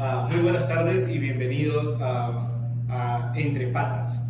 Ah, 0.00 0.28
muy 0.30 0.42
buenas 0.42 0.68
tardes 0.68 1.08
y 1.08 1.18
bienvenidos 1.18 2.00
a 2.00 3.32
Entre 3.34 3.66
Patas. 3.66 4.27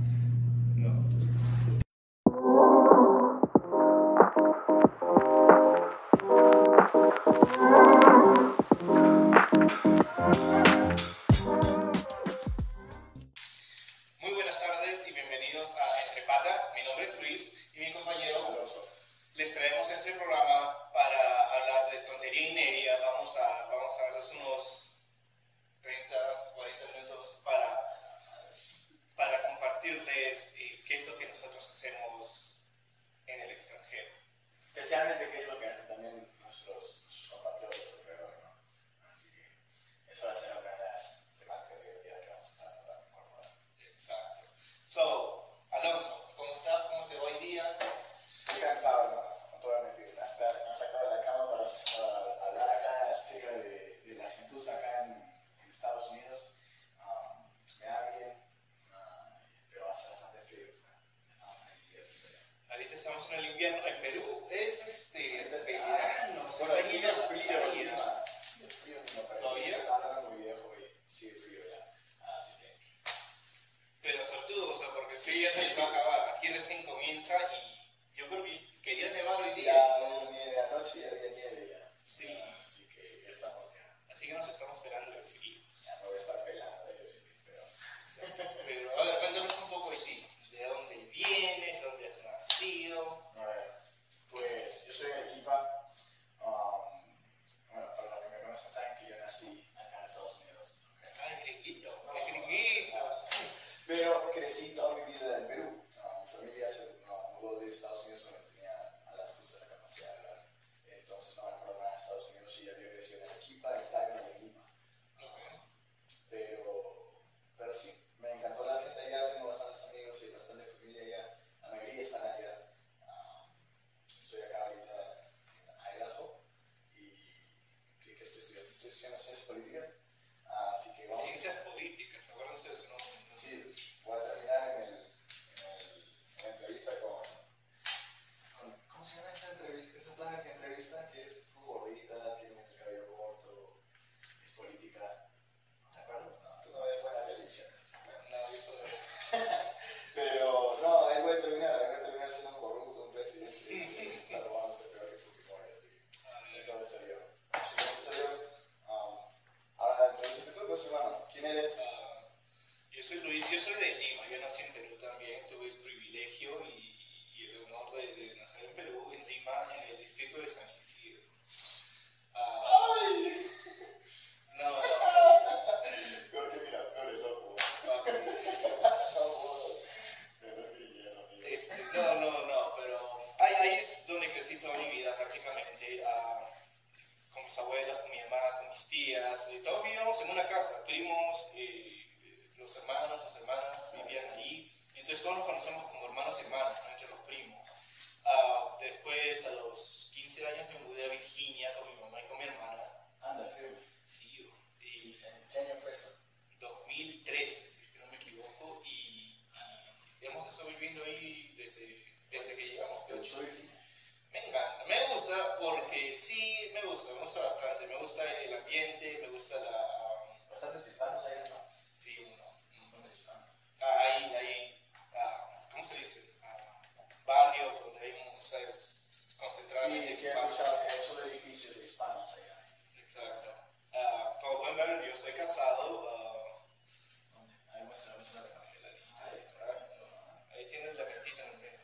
que 230.08 230.14
hicieron 230.14 230.48
esos 230.48 231.26
edificios 231.26 231.76
hispanos 231.76 232.32
allá. 232.32 232.56
Exacto. 232.94 233.48
Uh, 233.92 234.40
como 234.40 234.60
pueden 234.60 234.76
ver, 234.76 235.06
yo 235.06 235.14
soy 235.14 235.32
casado. 235.32 236.00
Uh, 236.00 237.44
ahí 237.74 237.82
muestra, 237.84 238.14
muestra 238.14 238.40
la 238.40 239.26
ahí, 239.26 239.44
uh, 239.60 240.52
ahí 240.54 240.66
tienes 240.70 240.96
la 240.96 241.04
ventita 241.04 241.42
en 241.42 241.50
el 241.50 241.58
medio. 241.58 241.78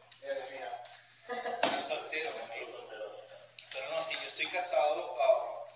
Es 1.79 1.85
soltero, 1.85 2.31
soltero. 2.31 3.27
Pero 3.73 3.91
no, 3.91 4.03
sí, 4.03 4.15
yo 4.15 4.27
estoy 4.27 4.47
casado 4.47 5.17
ah, 5.21 5.67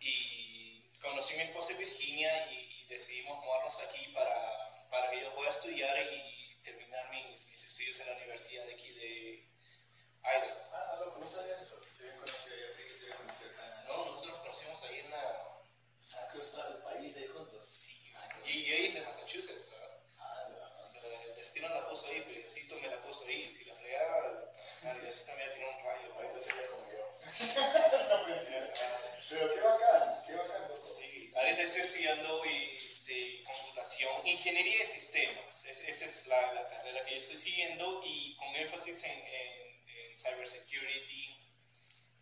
y 0.00 0.90
conocí 1.00 1.34
a 1.34 1.36
mi 1.36 1.42
esposa 1.44 1.74
Virginia 1.74 2.50
y, 2.50 2.82
y 2.82 2.86
decidimos 2.86 3.44
mudarnos 3.44 3.80
aquí 3.80 4.08
para, 4.08 4.88
para, 4.90 5.10
que 5.10 5.20
yo 5.20 5.34
pueda 5.34 5.50
estudiar 5.50 5.96
y 6.12 6.60
terminar 6.62 7.10
mis, 7.10 7.44
mis 7.46 7.62
estudios 7.62 8.00
en 8.00 8.06
la 8.08 8.16
universidad 8.16 8.64
de 8.66 8.72
aquí 8.74 8.92
de 8.92 9.48
Idaho. 10.24 10.70
Ah, 10.72 10.91
no 11.22 11.28
sabía 11.28 11.56
eso, 11.56 11.80
que 11.80 11.92
se 11.92 12.02
había 12.02 12.16
conocido. 12.16 12.56
Yo 12.56 12.74
creí 12.74 12.88
que 12.88 12.94
se 12.94 13.04
había 13.04 13.16
conocido 13.16 13.50
acá. 13.50 13.84
No, 13.86 14.04
nosotros 14.06 14.32
nos 14.32 14.40
conocimos 14.40 14.82
ahí 14.82 14.98
en 14.98 15.10
la. 15.10 15.48
Cruzar 16.32 16.72
el 16.72 16.82
país 16.82 17.16
ahí 17.16 17.26
juntos. 17.26 17.68
Sí, 17.68 18.10
man. 18.12 18.28
y, 18.44 18.50
y 18.50 18.72
ahí 18.72 18.86
es 18.86 18.94
de 18.94 19.00
Massachusetts, 19.02 19.70
¿verdad? 19.70 19.98
Ah, 20.18 20.48
no. 20.50 20.82
O 20.82 20.86
sea, 20.86 21.22
el 21.22 21.36
destino 21.36 21.68
la 21.68 21.88
puso 21.88 22.08
ahí, 22.08 22.22
pero 22.26 22.40
Diosito 22.40 22.74
me 22.76 22.88
la 22.88 23.02
puso 23.02 23.24
ahí. 23.26 23.52
Si 23.52 23.64
la 23.64 23.74
fregaba, 23.76 24.52
Diosito 25.00 25.32
me 25.32 25.44
iba 25.44 25.52
a 25.52 25.54
tirar 25.54 25.68
un 25.68 25.84
rayo. 25.84 26.14
Ahorita 26.14 26.38
sería 26.38 26.66
como 26.68 26.90
yo. 26.90 27.14
no 28.08 28.26
me 28.26 28.38
entiendo. 28.40 28.72
Pero 29.28 29.54
qué 29.54 29.60
bacán, 29.60 30.24
qué 30.26 30.34
bacán. 30.34 30.68
Pues. 30.68 30.96
Sí, 30.98 31.30
ahorita 31.36 31.62
estoy 31.62 31.80
estudiando 31.82 32.44
y, 32.46 32.76
este, 32.84 33.44
computación, 33.44 34.26
ingeniería 34.26 34.78
de 34.78 34.86
sistemas. 34.86 35.64
Es, 35.64 35.84
esa 35.84 36.04
es 36.06 36.26
la, 36.26 36.52
la, 36.52 36.68
carrera 36.68 37.04
que 37.04 37.12
yo 37.12 37.20
estoy 37.20 37.36
siguiendo 37.36 38.02
y 38.04 38.36
con 38.36 38.48
énfasis 38.56 39.04
en, 39.04 39.20
en 39.20 39.71
cybersecurity 40.22 41.36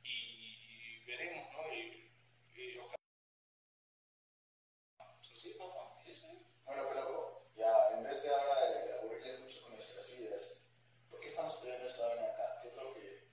y 0.03 1.05
veremos, 1.07 1.47
¿no? 1.53 1.73
Y, 1.75 2.11
y 2.55 2.79
ojalá. 2.79 2.97
Sí, 5.35 5.55
papá, 5.59 6.03
eso. 6.07 6.29
Pero 6.67 7.51
ya, 7.57 7.97
en 7.97 8.05
vez 8.05 8.23
de 8.23 8.31
ahora 8.31 8.69
eh, 8.69 8.87
de 8.87 8.99
aburrirles 8.99 9.41
mucho 9.41 9.63
con 9.63 9.73
nuestras 9.73 10.09
vidas, 10.17 10.67
¿por 11.11 11.21
qué 11.21 11.29
estamos 11.29 11.55
estudiando 11.55 11.87
esta 11.87 12.07
vaina 12.09 12.27
acá? 12.27 12.61
¿Qué 12.63 12.69
es 12.69 12.75
lo 12.77 12.93
que.? 12.95 13.31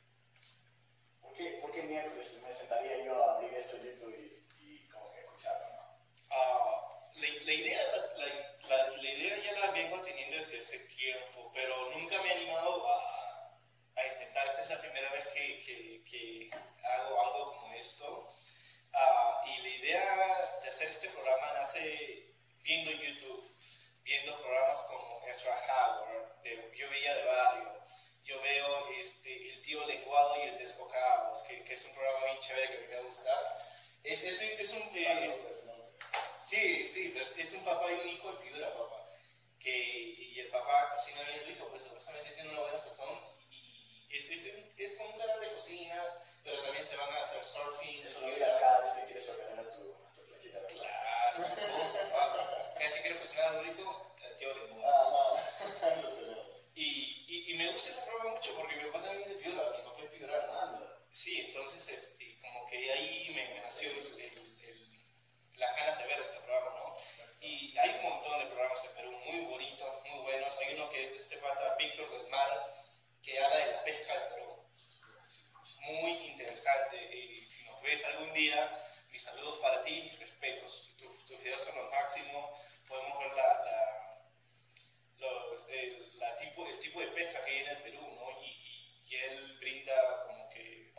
¿Por 1.21 1.33
qué, 1.33 1.59
por 1.61 1.71
qué 1.71 1.83
miércoles 1.83 2.41
me 2.43 2.53
sentaría 2.53 3.03
yo 3.05 3.13
a 3.23 3.35
abrir 3.35 3.53
esto 3.53 3.77
en 3.77 3.83
YouTube 3.83 4.15
y, 4.15 4.63
y 4.63 4.87
como 4.89 5.11
que 5.11 5.19
escucharlo, 5.19 5.67
no? 5.75 5.99
Ah, 6.31 7.09
la, 7.13 7.27
la, 7.45 7.53
idea, 7.53 7.81
la, 7.91 8.67
la, 8.67 8.89
la 8.97 9.11
idea 9.11 9.43
ya 9.43 9.59
la 9.59 9.71
vengo 9.71 10.01
teniendo 10.01 10.37
desde 10.37 10.59
hace 10.59 10.79
tiempo, 10.79 11.51
pero 11.53 11.91
nunca 11.91 12.21
me 12.23 12.26
esto. 17.87 18.27
Ah, 18.93 19.41
y 19.47 19.61
la 19.61 19.69
idea 19.69 20.59
de 20.61 20.69
hacer 20.69 20.89
este 20.89 21.09
programa 21.09 21.53
nace 21.53 22.33
viendo 22.61 22.91
YouTube, 22.91 23.55
viendo 24.03 24.37
programas 24.41 24.85
como 24.87 25.23
Ezra 25.25 25.55
Howard, 25.67 26.41
de 26.43 26.71
Yo 26.75 26.89
Veía 26.89 27.15
de 27.15 27.23
Barrio. 27.23 27.77
Yo 28.23 28.41
veo 28.41 28.91
este, 28.99 29.51
El 29.53 29.61
Tío 29.61 29.85
Lenguado 29.85 30.35
y 30.37 30.49
El 30.49 30.57
Desbocados, 30.57 31.43
que, 31.43 31.63
que 31.63 31.73
es 31.75 31.85
un 31.85 31.93
programa 31.95 32.25
bien 32.25 32.39
chévere 32.41 32.69
que 32.77 32.87
me 32.87 32.95
va 32.95 32.99
a 33.01 33.05
gustar. 33.05 33.65
Es, 34.03 34.21
es, 34.21 34.41
es 34.41 34.73
un, 34.73 34.81
eh, 34.97 35.25
es- 35.27 35.41
gusta. 35.41 35.63
Sí, 36.39 36.85
sí, 36.87 37.11
pero 37.13 37.25
es 37.25 37.53
un 37.53 37.65
papá 37.65 37.91
y 37.91 37.95
un 37.95 38.07
hijo 38.09 38.31
de 38.33 38.43
figura, 38.43 38.73
papá. 38.73 39.03
Que, 39.59 39.77
y 39.77 40.39
el 40.39 40.47
papá 40.47 40.93
cocina 40.95 41.21
bien 41.23 41.45
rico, 41.45 41.67
pues 41.69 41.83
supuestamente 41.83 42.31
tiene 42.31 42.49
una 42.51 42.61
buena 42.61 42.77
sazón. 42.77 43.19
Y 43.49 44.17
es, 44.17 44.29
es, 44.29 44.45
es 44.77 44.93
como 44.97 45.09
un 45.11 45.19
canal 45.19 45.39
de 45.41 45.51
cocina, 45.53 46.03
pero 46.47 46.63
también 46.63 46.85
se 46.87 46.95
van 46.95 47.11
a 47.13 47.21
hacer 47.21 47.43
surfing. 47.43 48.03
Eso 48.05 48.21
lo 48.21 48.27
miras 48.27 48.55
cada 48.55 48.79
vez 48.81 48.91
que 48.93 49.03
quieres 49.03 49.27
ordenar 49.29 49.69
tu, 49.69 49.93
tu. 50.15 50.21
¿verdad? 50.31 50.67
Claro. 50.69 51.43
Cada 52.79 52.93
que 52.95 53.01
quiero 53.01 53.19
cocinar 53.19 53.45
algo 53.47 53.61
rico, 53.63 54.15
al 54.25 54.37
tío 54.37 54.53
le 54.55 54.67
muda. 54.73 54.89
Ah. 54.89 55.33
Y, 56.79 57.25
y, 57.27 57.51
y 57.53 57.57
me 57.57 57.71
gusta 57.71 57.89
ese 57.89 58.01
programa 58.05 58.35
mucho 58.35 58.53
porque 58.55 58.75
mi 58.75 58.83
papá 58.85 59.01
también 59.03 59.23
es 59.23 59.29
de 59.29 59.43
Piura, 59.43 59.63
mi 59.75 59.81
papá 59.83 59.99
es 60.03 60.11
piurano. 60.11 60.61
Anda. 60.61 60.93
Sí, 61.11 61.41
entonces, 61.41 61.89
este, 61.89 62.39
como 62.39 62.67
que 62.67 62.91
ahí 62.93 63.33
me, 63.33 63.55
me 63.55 63.61
nació 63.61 63.89
el, 63.89 63.97
el- 64.21 64.59
el- 64.61 65.03
las 65.55 65.75
ganas 65.75 65.97
de 65.97 66.05
ver 66.05 66.21
este 66.21 66.37
programa, 66.41 66.69
¿no? 66.77 66.95
Y 67.41 67.75
hay 67.79 67.89
un 67.97 68.03
montón 68.03 68.37
de 68.39 68.45
programas 68.45 68.85
en 68.85 68.91
Perú 68.95 69.11
muy 69.11 69.39
bonitos, 69.45 70.05
muy 70.05 70.19
buenos. 70.21 70.55
Hay 70.59 70.75
uno 70.75 70.87
que 70.91 71.03
es 71.05 71.11
de 71.13 71.17
este 71.17 71.37
pata 71.37 71.75
Víctor 71.79 72.11
del 72.11 72.27
Mar, 72.29 72.67
que 73.23 73.39
habla 73.43 73.57
de 73.57 73.71
la 73.73 73.83
pesca. 73.83 74.29
Muy 75.87 76.11
interesante. 76.27 76.97
Y 77.15 77.45
si 77.47 77.63
nos 77.65 77.81
ves 77.81 78.03
algún 78.05 78.33
día, 78.33 78.71
mis 79.11 79.23
saludos 79.23 79.59
para 79.59 79.81
ti, 79.83 80.09
respetos. 80.19 80.89
Tus 80.97 81.39
videos 81.39 81.61
son 81.63 81.75
lo 81.77 81.89
máximo. 81.91 82.53
Podemos 82.87 83.19
ver 83.19 83.33
la, 83.33 83.63
la, 83.65 84.21
los- 85.19 85.67
el, 85.69 86.17
la 86.19 86.35
tipo, 86.35 86.67
el 86.67 86.79
tipo 86.79 86.99
de 87.01 87.07
pesca 87.07 87.43
que 87.43 87.51
hay 87.51 87.57
en 87.59 87.67
el 87.69 87.81
Perú, 87.83 88.01
¿no? 88.01 88.41
Y, 88.41 88.47
y- 88.49 89.05
y 89.09 89.15
él 89.15 89.57
brinda 89.59 90.23
como 90.25 90.49
que 90.49 90.93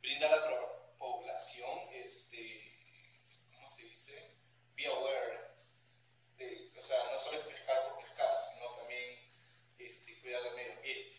brinda 0.00 0.26
a 0.28 0.36
la 0.36 0.96
población, 0.98 1.78
este, 1.92 2.78
¿cómo 3.54 3.68
se 3.68 3.82
dice? 3.82 4.34
Be 4.74 4.86
aware. 4.86 5.40
De, 6.36 6.72
o 6.78 6.82
sea, 6.82 7.04
no 7.12 7.18
solo 7.18 7.38
es 7.38 7.44
pescar 7.46 7.88
por 7.90 8.02
pescar, 8.02 8.38
sino 8.40 8.66
también 8.76 9.28
este, 9.78 10.20
cuidar 10.20 10.42
del 10.42 10.54
medio 10.54 10.72
ambiente. 10.74 11.16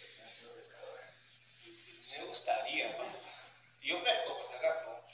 Terminé 0.00 0.28
siendo 0.28 0.54
pescador. 0.56 0.98
¿eh? 1.00 1.68
Y 1.68 1.72
sí, 1.74 2.00
me 2.18 2.24
gustaría, 2.24 2.96
¿no? 2.96 3.04
Y 3.80 3.88
yo 3.88 4.02
pesco, 4.02 4.36
por 4.36 4.48
si 4.48 4.54
acaso. 4.54 5.04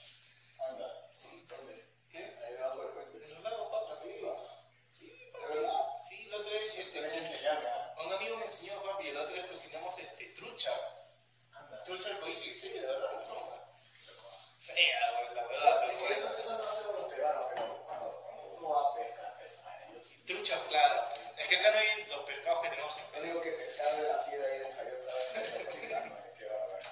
Anda. 0.66 1.08
Sí, 1.12 1.44
¿dónde? 1.46 1.84
¿Qué? 2.10 2.19
Ahí 2.43 2.52
debajo 2.54 2.82
del 2.84 2.93
puente. 2.93 3.24
En 3.26 3.34
los 3.34 3.43
lagos, 3.43 3.70
papá, 3.70 3.96
sí. 4.00 4.12
Sí, 4.19 4.22
va. 4.24 4.64
Sí, 4.90 5.10
¿De 5.10 5.32
papi. 5.32 5.54
verdad? 5.54 5.81
Sí, 6.08 6.24
la 6.31 6.36
otra 6.38 6.52
vez, 6.52 6.74
este, 6.74 6.90
Tienes 6.93 7.12
que 7.12 7.19
enseñarme, 7.19 7.69
¿ah? 7.69 7.94
un 8.06 8.12
amigo 8.12 8.36
me 8.38 8.44
enseñó, 8.44 8.82
papi, 8.82 9.08
y 9.08 9.12
la 9.12 9.22
otra 9.22 9.34
vez 9.36 9.46
cocinamos 9.46 9.98
este, 9.98 10.26
trucha. 10.28 10.72
Anda. 11.52 11.82
Trucha 11.82 12.08
arcoíris, 12.10 12.60
sí, 12.60 12.69
de 12.70 12.81
verdad, 12.81 13.12
no 13.12 13.24
broma. 13.26 13.56
Loco. 14.06 14.38
Fea, 14.60 15.12
güey, 15.12 15.34
la 15.34 15.46
verdad, 15.46 15.84
Es 15.84 15.90
pero 15.96 16.06
que 16.06 16.12
eso, 16.14 16.38
eso 16.38 16.58
no 16.58 16.64
hacemos 16.69 17.00
los 17.00 17.12
peruanos, 17.12 17.46
pero 17.54 17.84
cuando, 17.84 18.22
cuando 18.22 18.43
uno 18.56 18.69
va 18.70 18.90
a 18.90 18.94
pescar, 18.94 19.40
esa 19.44 19.62
vaina, 19.64 19.93
yo 19.94 20.00
sí. 20.00 20.24
Trucha, 20.24 20.66
claro. 20.69 21.08
Es 21.36 21.48
que 21.48 21.56
acá 21.56 21.70
no 21.72 21.78
hay 21.78 22.04
los 22.06 22.22
pescados 22.24 22.62
que 22.62 22.69
tenemos 22.70 22.96
en 22.98 23.04
Lo 23.04 23.10
Perú. 23.10 23.24
único 23.24 23.43
que 23.43 23.50
pescar 23.52 23.96
de 24.00 24.08
la 24.08 24.19
fiera 24.20 24.44
ahí 24.46 24.58
de 24.60 24.72
Javier 24.72 25.04
Prado, 25.04 25.70
qué 26.38 26.46
bárbaro. 26.46 26.84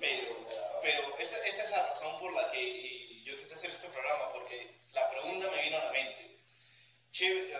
Pero, 0.00 0.46
pero 0.82 1.18
esa, 1.18 1.46
esa 1.46 1.64
es 1.64 1.70
la 1.70 1.86
razón 1.86 2.18
por 2.18 2.32
la 2.32 2.50
que 2.50 2.58
eh, 2.60 3.22
yo 3.24 3.36
quise 3.36 3.54
hacer 3.54 3.70
este 3.70 3.88
programa, 3.88 4.32
porque 4.32 4.74
la 4.92 5.08
pregunta 5.10 5.48
me 5.50 5.62
vino 5.62 5.78
a 5.78 5.84
la 5.84 5.92
mente. 5.92 6.40
Chévere, 7.12 7.56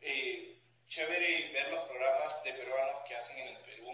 eh, 0.00 0.60
chévere 0.88 1.52
ver 1.52 1.68
los 1.70 1.84
programas 1.86 2.42
de 2.42 2.52
peruanos 2.52 3.04
que 3.06 3.14
hacen 3.14 3.38
en 3.38 3.48
el 3.48 3.58
Perú, 3.58 3.92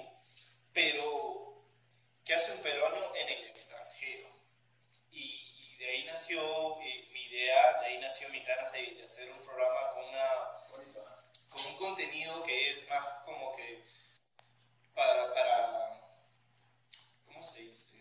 pero 0.72 1.62
¿qué 2.24 2.34
hace 2.34 2.52
un 2.52 2.62
peruano 2.62 3.14
en 3.14 3.28
el 3.28 3.46
extranjero? 3.48 4.30
Y, 5.10 5.74
y 5.74 5.76
de 5.78 5.90
ahí 5.90 6.04
nació 6.04 6.80
eh, 6.80 7.08
mi 7.12 7.22
idea, 7.24 7.80
de 7.80 7.86
ahí 7.86 7.98
nació 7.98 8.28
mis 8.30 8.46
ganas 8.46 8.72
de, 8.72 8.82
de 8.94 9.02
hacer 9.04 9.30
un 9.30 9.42
programa 9.44 9.92
con 9.94 10.04
una 10.08 10.30
Bonito, 10.70 11.02
¿no? 11.02 11.50
con 11.50 11.66
un 11.66 11.76
contenido 11.76 12.42
que 12.44 12.70
es 12.70 12.88
más 12.88 13.04
como 13.24 13.54
que 13.56 13.84
para, 14.94 15.34
para 15.34 16.00
¿cómo 17.26 17.42
se 17.42 17.62
dice? 17.62 17.98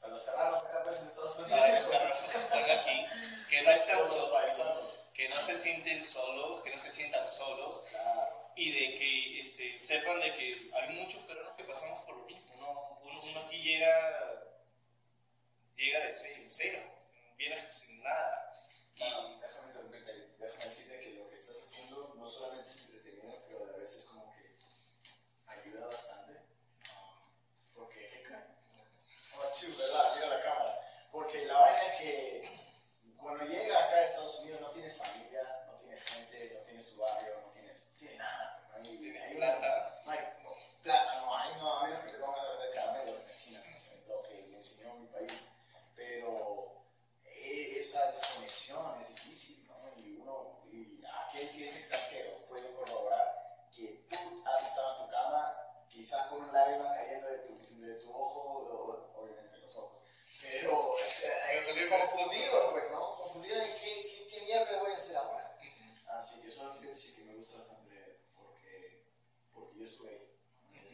Para 0.00 0.14
los 0.14 0.24
serranos 0.24 0.64
acá 0.64 0.82
pues 0.84 0.98
en 1.00 1.06
Estados 1.06 1.38
Unidos. 1.38 1.60
Para 1.60 1.78
que 1.78 1.84
salgan- 1.84 2.32
que 2.32 2.42
salgan 2.42 2.78
aquí, 2.80 3.06
que 3.48 3.62
no 3.62 3.70
están 3.70 3.96
Todos 3.98 4.10
los 4.10 4.18
solos, 4.20 4.32
paisanos. 4.42 5.02
que 5.14 5.28
no 5.28 5.36
se 5.36 5.56
sienten 5.58 6.04
solos, 6.04 6.62
que 6.62 6.70
no 6.70 6.78
se 6.78 6.90
sientan 6.90 7.28
solos 7.28 7.84
Claro. 7.90 8.52
y 8.56 8.72
de 8.72 8.94
que 8.98 9.40
este, 9.40 9.78
sepan 9.78 10.20
de 10.20 10.32
que 10.34 10.70
hay 10.74 10.88
muchos 10.96 11.22
peruanos 11.24 11.56
que 11.56 11.64
pasamos 11.64 12.04
por 12.04 12.16
lo 12.16 12.24
mismo, 12.24 12.54
¿no? 12.56 12.98
Uno, 13.02 13.18
uno 13.22 13.40
aquí 13.46 13.58
llega, 13.62 14.42
llega 16.22 16.40
de 16.40 16.48
ce- 16.48 16.48
cero, 16.48 16.92
viene 17.36 17.72
sin 17.72 18.02
nada. 18.02 18.52
Y, 18.94 18.98
Bueno, 19.00 19.38
déjame 19.40 19.68
interrumpirte, 19.68 20.12
déjame 20.38 20.64
decirte 20.64 21.00
que 21.00 21.10
lo 21.14 21.28
que 21.28 21.34
estás 21.34 21.56
haciendo 21.60 22.14
no 22.16 22.26
solamente 22.26 22.70
es 22.70 22.80
entretenido, 22.80 23.42
pero 23.46 23.64
a 23.74 23.76
veces 23.76 24.04
como 24.06 24.32
que 24.34 24.56
ayuda 25.46 25.86
bastante. 25.86 26.32
Um, 26.32 27.74
porque, 27.74 28.08
¿qué 28.08 28.22
creen? 28.22 28.44
Oh, 29.36 29.50
chido, 29.52 29.76
¿verdad? 29.78 30.14
Mira 30.14 30.28
la 30.28 30.40
cámara. 30.40 30.80
Porque 31.12 31.44
la 31.44 31.58
vaina 31.58 31.82
es 31.82 31.98
que 32.00 32.50
cuando 33.18 33.44
llega 33.44 33.84
acá 33.84 33.96
a 33.96 34.04
Estados 34.04 34.38
Unidos 34.40 34.60
no 34.62 34.70
tienes 34.70 34.96
familia, 34.96 35.42
no 35.66 35.74
tienes 35.76 36.02
gente, 36.04 36.52
no 36.54 36.60
tienes 36.60 36.88
tu 36.90 36.96
barrio, 37.00 37.40
no 37.42 37.50
tienes, 37.50 37.90
no 37.92 37.96
tienes 37.98 38.18
nada. 38.18 38.68
No 38.70 38.76
hay, 38.76 38.98
Tienes 38.98 39.22
hay 39.22 39.36
una- 39.36 39.58
plata. 39.58 40.02
No 40.04 40.10
hay 40.12 40.18
no, 40.42 40.50
plata, 40.82 41.20
no 41.20 41.36
hay, 41.36 41.54
no, 41.56 41.72
a 41.78 41.86
menos 41.86 42.04
que 42.04 42.12
te 42.12 42.18
pongas 42.18 42.40
a 42.40 42.50
vender 42.52 42.74
caramelo 42.74 43.10
en 43.16 43.24
la 43.24 43.30
esquina, 43.32 43.62
lo 44.08 44.22
que 44.22 44.42
me 44.42 44.56
enseñó 44.56 44.94
mi 44.94 45.06
país. 45.08 45.48
Pero 45.94 46.82
eh, 47.24 47.74
esa 47.78 48.10
desconexión 48.10 49.00
es 49.00 49.08
difícil, 49.08 49.66
¿no? 49.66 49.76
Y 49.96 50.16
uno, 50.18 50.60
y 50.70 50.98
aquel 51.36 51.50
que 51.50 51.64
es 51.64 51.76
extranjero 51.76 52.46
puede 52.48 52.70
corroborar 52.72 53.68
que 53.74 54.06
tú 54.08 54.42
has 54.46 54.66
estado 54.66 54.96
en 55.00 55.04
tu 55.06 55.10
cama, 55.12 55.56
quizás 55.90 56.26
con 56.28 56.42
un 56.42 56.52
lágrima 56.52 56.94
cayendo 56.94 57.28
de 57.28 57.38
tu, 57.40 57.80
de 57.80 57.94
tu 57.96 58.10
ojo, 58.10 58.40
o- 58.40 59.20
obviamente 59.22 59.58
los 59.58 59.76
ojos, 59.76 60.02
pero 60.40 60.96
eh, 60.98 61.62
salir 61.64 61.88
confundido, 61.90 62.70
pues, 62.72 62.90
¿no? 62.90 63.14
Confundido 63.16 63.58
de 63.58 63.66
qué, 63.74 64.02
qué, 64.02 64.28
qué 64.30 64.42
mierda 64.42 64.80
voy 64.80 64.92
a 64.92 64.96
hacer 64.96 65.16
ahora. 65.16 65.52
Así 66.08 66.40
que 66.40 66.48
eso 66.48 66.72
quiero 66.78 66.88
decir 66.88 67.14
que 67.16 67.22
me 67.24 67.34
gusta 67.34 67.58
bastante 67.58 68.20
porque, 68.34 69.04
porque 69.52 69.78
yo 69.80 69.84
estuve 69.84 70.08
ahí. 70.10 70.38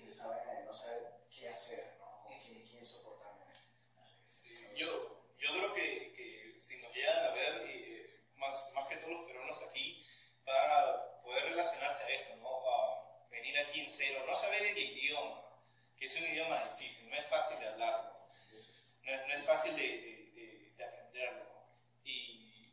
Es 0.09 0.15
esa 0.15 0.27
vaina 0.27 0.53
de 0.55 0.65
no 0.65 0.75
saber 0.75 1.21
qué 1.31 1.49
hacer, 1.51 1.97
¿no? 2.01 2.25
Con 2.25 2.39
quién, 2.41 2.67
quién 2.67 2.85
soportarme. 2.85 3.45
Sí, 4.27 4.49
yo, 4.75 4.97
yo 5.39 5.53
creo 5.53 5.73
que, 5.75 6.13
que 6.13 6.61
si 6.61 6.79
nos 6.83 6.93
llegan 6.95 7.27
a 7.27 7.31
ver, 7.31 7.63
eh, 7.69 8.25
más, 8.35 8.73
más 8.75 8.89
que 8.89 8.97
todos 8.97 9.13
los 9.13 9.25
peruanos 9.27 9.63
aquí, 9.63 10.05
van 10.45 10.71
a 10.71 11.23
poder 11.23 11.45
relacionarse 11.45 12.03
a 12.03 12.09
eso, 12.09 12.37
¿no? 12.37 12.53
No 13.76 14.37
saber 14.37 14.62
el 14.62 14.79
idioma, 14.79 15.41
que 15.99 16.05
es 16.07 16.17
un 16.21 16.25
idioma 16.26 16.62
difícil, 16.64 17.09
no 17.09 17.17
es 17.17 17.26
fácil 17.26 17.59
de 17.59 17.69
hablarlo, 17.69 18.12
no 19.02 19.12
es, 19.12 19.26
no 19.26 19.35
es 19.35 19.45
fácil 19.45 19.75
de, 19.76 19.83
de, 19.83 20.31
de- 20.35 20.73
de 20.76 20.85
aprenderlo. 20.85 21.45
Y 22.05 22.71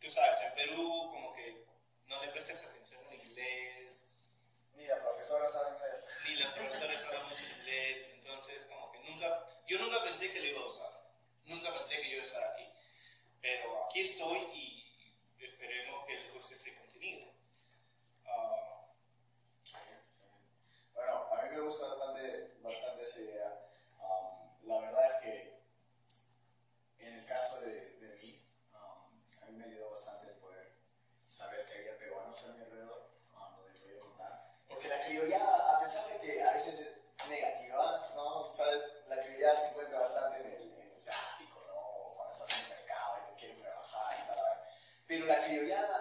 tú 0.00 0.10
sabes, 0.10 0.40
en 0.42 0.54
Perú 0.54 1.08
como 1.12 1.32
que 1.34 1.64
no 2.06 2.20
le 2.20 2.28
prestas 2.32 2.64
atención 2.64 3.06
al 3.08 3.14
inglés, 3.14 4.08
Ni 4.76 4.86
la 4.86 5.00
profesora 5.00 5.48
sabe 5.48 5.76
inglés. 5.76 6.04
ni 6.28 6.34
los 6.36 6.52
profesores 6.52 7.04
hablan 7.04 7.28
mucho 7.28 7.44
inglés, 7.58 8.08
entonces 8.14 8.62
como 8.68 8.90
que 8.92 8.98
nunca, 9.00 9.46
yo 9.68 9.78
nunca 9.78 10.02
pensé 10.02 10.32
que 10.32 10.40
lo 10.40 10.46
iba 10.46 10.60
a 10.62 10.66
usar, 10.66 10.92
nunca 11.44 11.72
pensé 11.74 11.96
que 12.00 12.08
yo 12.10 12.16
iba 12.16 12.24
a 12.24 12.26
estar 12.26 12.42
aquí, 12.52 12.68
pero 13.40 13.84
aquí 13.86 14.00
estoy 14.00 14.38
y 14.52 15.44
esperemos 15.44 16.04
que 16.06 16.14
les 16.18 16.32
guste 16.34 16.54
este 16.56 16.74
contenido. 16.76 17.32
gusta 21.64 21.86
bastante, 21.86 22.56
bastante 22.62 23.04
esa 23.04 23.20
idea. 23.20 23.60
Um, 23.98 24.68
la 24.68 24.80
verdad 24.80 25.04
es 25.06 25.22
que 25.22 25.64
en 26.98 27.14
el 27.14 27.26
caso 27.26 27.60
de, 27.60 27.98
de 28.00 28.16
mí, 28.16 28.46
um, 28.72 29.42
a 29.42 29.46
mí 29.46 29.56
me 29.56 29.64
ayudó 29.64 29.90
bastante 29.90 30.26
el 30.30 30.36
poder 30.36 30.76
saber 31.26 31.66
que 31.66 31.78
había 31.78 31.98
peruanos 31.98 32.46
a 32.46 32.52
mi 32.52 32.64
alrededor, 32.64 33.10
um, 33.32 33.56
donde 33.56 33.98
contar. 33.98 34.56
Porque 34.68 34.88
la 34.88 35.04
criollada, 35.04 35.76
a 35.76 35.80
pesar 35.80 36.06
de 36.08 36.20
que 36.20 36.42
a 36.42 36.52
veces 36.52 36.80
es 36.80 37.28
negativa, 37.28 38.12
¿no? 38.14 38.52
¿Sabes? 38.52 38.84
La 39.08 39.22
criollada 39.22 39.56
se 39.56 39.68
encuentra 39.68 40.00
bastante 40.00 40.40
en 40.40 40.46
el, 40.46 40.72
en 40.80 40.92
el 40.92 41.02
tráfico, 41.02 41.64
¿no? 41.66 42.14
Cuando 42.14 42.32
estás 42.32 42.58
en 42.58 42.64
el 42.64 42.78
mercado 42.78 43.16
y 43.22 43.32
te 43.32 43.40
quieren 43.40 43.62
trabajar 43.62 44.16
y 44.22 44.26
tal. 44.26 44.38
Pero 45.06 45.26
la 45.26 45.44
criollada 45.44 45.93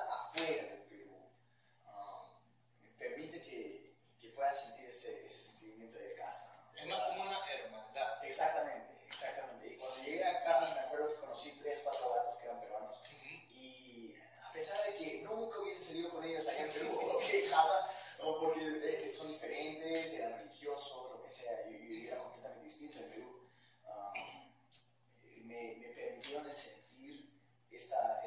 uh, 28.02 28.23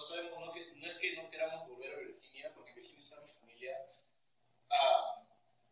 no 0.00 0.06
sabemos, 0.06 0.40
no, 0.40 0.86
es 0.86 0.98
que 0.98 1.14
no 1.14 1.30
queramos 1.30 1.68
volver 1.68 1.92
a 1.92 1.98
Virginia, 1.98 2.50
porque 2.54 2.70
en 2.70 2.76
Virginia 2.76 3.00
está 3.00 3.20
mi 3.20 3.28
familia, 3.28 3.86
ah, 4.70 5.26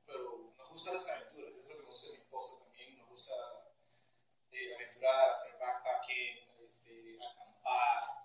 pero 0.05 0.53
nos 0.55 0.69
gustan 0.69 0.95
las 0.95 1.09
aventuras, 1.09 1.51
es 1.51 1.57
lo 1.57 1.67
que 1.67 1.75
me 1.75 1.83
gusta 1.83 2.09
mi 2.11 2.17
esposa 2.17 2.59
también, 2.59 2.99
nos 2.99 3.09
gusta 3.09 3.33
eh, 4.53 4.75
aventurar, 4.75 5.31
hacer 5.31 5.59
backpacking, 5.59 6.47
este, 6.61 7.19
acampar, 7.25 8.18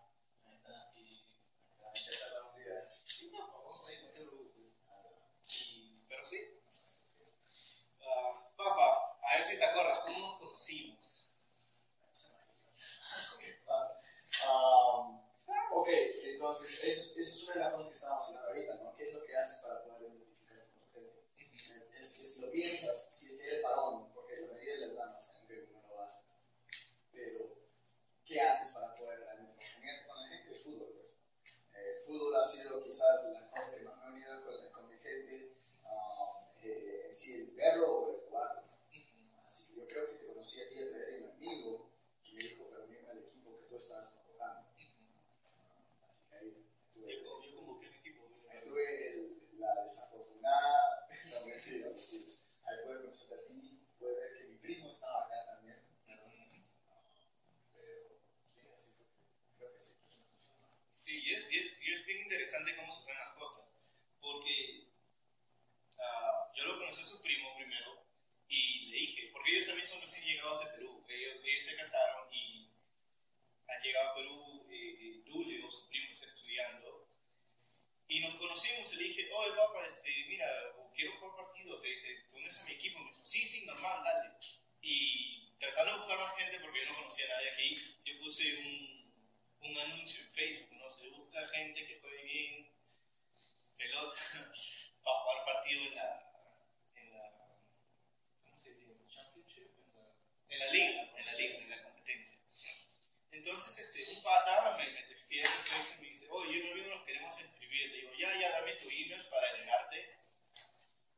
Entonces, 16.43 16.83
eso, 16.83 17.19
es 17.21 17.43
una 17.45 17.53
de 17.53 17.59
las 17.61 17.73
cosas 17.73 17.87
que 17.87 17.93
estábamos 17.93 18.27
hablando 18.27 18.49
ahorita, 18.49 18.75
¿no? 18.75 18.95
¿Qué 18.97 19.07
es 19.07 19.13
lo 19.13 19.23
que 19.23 19.33
haces 19.33 19.59
para 19.63 19.81
poder 19.85 20.01
identificar 20.11 20.67
con 20.67 20.81
tu 20.81 20.91
gente? 20.91 22.01
Es 22.01 22.11
que 22.11 22.23
si 22.25 22.41
lo 22.41 22.51
piensas, 22.51 23.15
si 23.15 23.39
eres 23.39 23.63
varón, 23.63 24.11
porque 24.13 24.41
la 24.41 24.47
mayoría 24.47 24.73
de 24.73 24.87
las 24.87 24.95
damas 24.97 25.35
en 25.39 25.47
Perú 25.47 25.67
no 25.71 25.87
lo 25.87 26.01
hacen, 26.01 26.27
pero 27.13 27.55
¿qué 28.25 28.41
haces 28.41 28.73
para 28.73 28.93
poder 28.93 29.21
realmente 29.21 29.55
congeniar 29.55 30.05
con 30.05 30.21
la 30.21 30.27
gente? 30.27 30.49
El 30.53 30.59
fútbol, 30.59 31.11
eh, 31.75 31.95
El 31.95 32.05
fútbol 32.05 32.35
ha 32.35 32.43
sido 32.43 32.83
quizás 32.83 33.23
la 33.23 33.49
cosa 33.49 33.77
que 33.77 33.83
más 33.83 33.95
me 33.95 34.03
ha 34.03 34.09
unido 34.09 34.45
con, 34.45 34.71
con 34.73 34.89
mi 34.89 34.97
gente, 34.97 35.55
ah, 35.85 36.51
eh, 36.61 37.09
si 37.13 37.35
el 37.35 37.51
perro 37.51 37.87
o 37.87 38.09
el 38.09 38.29
cuarto 38.29 38.62
Sí, 61.13 61.21
y 61.23 61.31
es, 61.31 61.45
es, 61.51 61.77
es 61.79 62.05
bien 62.07 62.23
interesante 62.23 62.75
cómo 62.75 62.91
se 62.91 63.01
hacen 63.01 63.19
las 63.19 63.35
cosas, 63.35 63.69
porque 64.19 64.87
uh, 65.95 66.57
yo 66.57 66.65
lo 66.65 66.79
conocí 66.79 67.03
a 67.03 67.05
su 67.05 67.21
primo 67.21 67.55
primero 67.55 68.03
y 68.47 68.87
le 68.87 68.97
dije, 68.97 69.29
porque 69.31 69.51
ellos 69.51 69.67
también 69.67 69.85
son 69.85 70.01
recién 70.01 70.25
llegados 70.25 70.65
de 70.65 70.71
Perú, 70.71 71.05
ellos, 71.07 71.37
ellos 71.43 71.63
se 71.63 71.75
casaron 71.75 72.33
y 72.33 72.67
han 73.67 73.81
llegado 73.83 74.09
a 74.09 74.15
Perú, 74.15 74.67
eh, 74.71 74.97
eh 75.01 75.69
su 75.69 75.87
primo, 75.87 76.09
está 76.09 76.25
estudiando, 76.25 77.07
y 78.07 78.19
nos 78.19 78.33
conocimos, 78.33 78.91
le 78.95 79.03
dije, 79.03 79.31
oye 79.31 79.55
papá, 79.55 79.85
este, 79.85 80.09
mira, 80.27 80.47
quiero 80.95 81.19
jugar 81.19 81.45
partido, 81.45 81.79
te, 81.79 81.95
te, 81.95 82.23
te 82.27 82.35
unes 82.35 82.59
a 82.59 82.65
mi 82.65 82.71
equipo, 82.71 82.99
me 82.99 83.11
dijo, 83.11 83.23
sí, 83.23 83.45
sí, 83.45 83.67
normal, 83.67 84.03
dale. 84.03 84.35
Y 84.81 85.51
tratando 85.59 85.91
de 85.91 85.97
buscar 85.99 86.17
más 86.17 86.35
gente, 86.37 86.59
porque 86.59 86.79
yo 86.79 86.89
no 86.89 86.95
conocía 86.97 87.25
a 87.25 87.37
nadie 87.37 87.51
aquí, 87.51 87.97
yo 88.03 88.19
puse 88.19 88.57
un 88.57 88.92
un 89.63 89.77
anuncio 89.77 90.23
en 90.23 90.31
Facebook, 90.31 90.77
¿no? 90.77 90.89
Se 90.89 91.09
busca 91.09 91.47
gente 91.49 91.85
que 91.85 91.99
juegue 91.99 92.23
bien 92.23 92.67
pelota 93.77 94.15
para 95.03 95.19
jugar 95.19 95.45
partido 95.45 95.83
en 95.83 95.95
la, 95.95 96.31
en 96.95 97.11
la 97.11 97.31
¿cómo 98.43 98.57
se 98.57 98.73
dice? 98.73 98.93
Championship, 99.09 99.71
en 99.79 99.95
la, 99.95 100.13
en 100.49 100.59
la 100.59 100.71
liga, 100.71 101.11
en 101.17 101.25
la 101.25 101.33
liga, 101.33 101.55
en 101.55 101.69
la 101.69 101.83
competencia. 101.83 102.39
Entonces, 103.31 103.77
este, 103.79 104.13
un 104.13 104.23
pata 104.23 104.77
me, 104.77 104.91
me 104.91 105.03
textea 105.03 105.45
en 105.45 105.65
Facebook 105.65 105.95
y 105.97 106.01
me 106.01 106.09
dice, 106.09 106.27
oye, 106.29 106.59
yo 106.59 106.75
no 106.75 106.95
nos 106.95 107.05
queremos 107.05 107.39
inscribir. 107.39 107.89
Le 107.89 107.97
digo, 107.97 108.13
ya, 108.13 108.39
ya, 108.39 108.51
dame 108.51 108.73
tu 108.73 108.89
email 108.89 109.25
para 109.29 109.49
agregarte. 109.49 110.17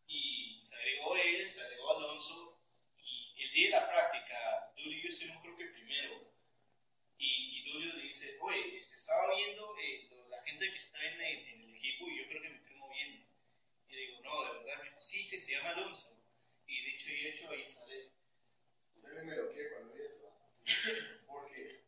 Y 0.07 0.59
se 0.61 0.75
agregó 0.75 1.15
él, 1.17 1.49
se 1.49 1.61
agregó 1.61 1.97
Alonso. 1.97 2.61
Y 3.03 3.43
el 3.43 3.51
día 3.51 3.65
de 3.65 3.71
la 3.71 3.89
práctica, 3.89 4.73
Duri 4.77 4.99
y 4.99 5.03
yo 5.03 5.09
estuvimos 5.09 5.44
oye, 8.45 8.59
eh, 8.59 8.77
este, 8.77 8.95
estaba 8.95 9.33
viendo 9.35 9.75
eh, 9.77 10.09
la 10.29 10.41
gente 10.43 10.71
que 10.71 10.77
está 10.77 10.99
en, 11.03 11.21
en, 11.21 11.61
el 11.63 11.75
equipo 11.75 12.07
y 12.07 12.19
yo 12.19 12.27
creo 12.27 12.41
que 12.41 12.49
me 12.49 12.57
estoy 12.57 12.75
moviendo. 12.75 13.25
Y 13.87 13.93
le 13.93 14.01
digo, 14.01 14.19
no, 14.21 14.43
de 14.43 14.59
verdad, 14.59 14.83
me 14.83 14.89
dijo, 14.89 15.01
sí, 15.01 15.23
sí, 15.23 15.39
se 15.39 15.51
llama 15.53 15.69
Alonso. 15.69 16.23
Y 16.67 16.91
dicho 16.91 17.09
y 17.09 17.27
hecho, 17.27 17.49
ahí 17.49 17.65
sale. 17.67 18.11
Usted 18.95 19.23
me 19.23 19.35
lo 19.35 19.49
quiere 19.49 19.71
cuando 19.71 19.93
oye 19.93 20.05
eso, 20.05 20.33
porque 21.27 21.85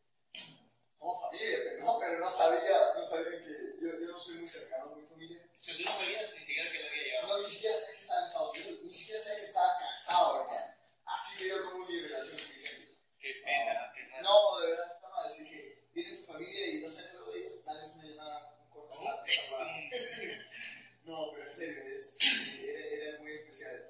somos 0.96 1.22
familia, 1.22 1.78
no, 1.80 2.00
pero 2.00 2.20
no 2.20 2.30
sabía, 2.30 2.94
no 2.96 3.04
sabía 3.04 3.44
que 3.44 3.76
yo, 3.82 4.00
yo 4.00 4.08
no 4.08 4.20
soy 4.20 4.36
muy 4.38 4.48
cercano 4.48 4.94
a 4.94 4.96
mi 4.96 5.06
familia. 5.06 5.44
O 5.56 5.60
sea, 5.60 5.76
tú 5.76 5.84
no 5.84 5.94
sabías 5.94 6.34
ni 6.34 6.46
siquiera 6.46 6.72
que 6.72 6.80
él 6.80 6.88
había 6.88 7.04
llegado. 7.04 7.28
No, 7.28 7.40
ni 7.40 7.46
siquiera 7.46 7.76
sabía 7.76 7.94
que 7.94 8.02
estaba 8.02 8.20
en 8.22 8.28
Estados 8.28 8.58
Unidos, 8.58 8.80
ni 8.84 8.94
siquiera 8.94 9.24
que 9.24 9.46
estaba 9.46 9.80
casado, 9.80 10.44
¿verdad? 10.44 10.78
Así 11.06 11.44
veo 11.44 11.64
como 11.66 11.86
mi 11.88 12.00
relación 12.00 12.40
con 12.40 12.58
mi 12.58 12.66
gente. 12.66 12.98
Qué 13.20 13.34
pena, 13.44 13.92
qué 13.96 14.04
pena. 14.04 14.22
No, 14.22 14.60
de 14.60 14.68
verdad, 14.68 14.92
estaba 14.96 15.24
a 15.24 15.28
decir 15.28 15.50
que 15.50 15.77
viene 15.98 16.16
tu 16.18 16.26
familia 16.26 16.68
y 16.68 16.80
no 16.80 16.88
sale 16.90 17.08
luego 17.14 17.32
de 17.32 17.40
ellos, 17.40 17.54
tal 17.66 17.82
vez 17.82 17.92
una 17.96 18.06
llamada 18.06 18.56
corta. 18.70 18.96
No, 21.06 21.32
pero 21.32 21.46
en 21.48 21.54
serio, 21.54 21.84
es, 21.96 22.18
eh, 22.60 23.00
era 23.08 23.20
muy 23.20 23.32
especial. 23.32 23.87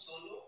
solo 0.00 0.39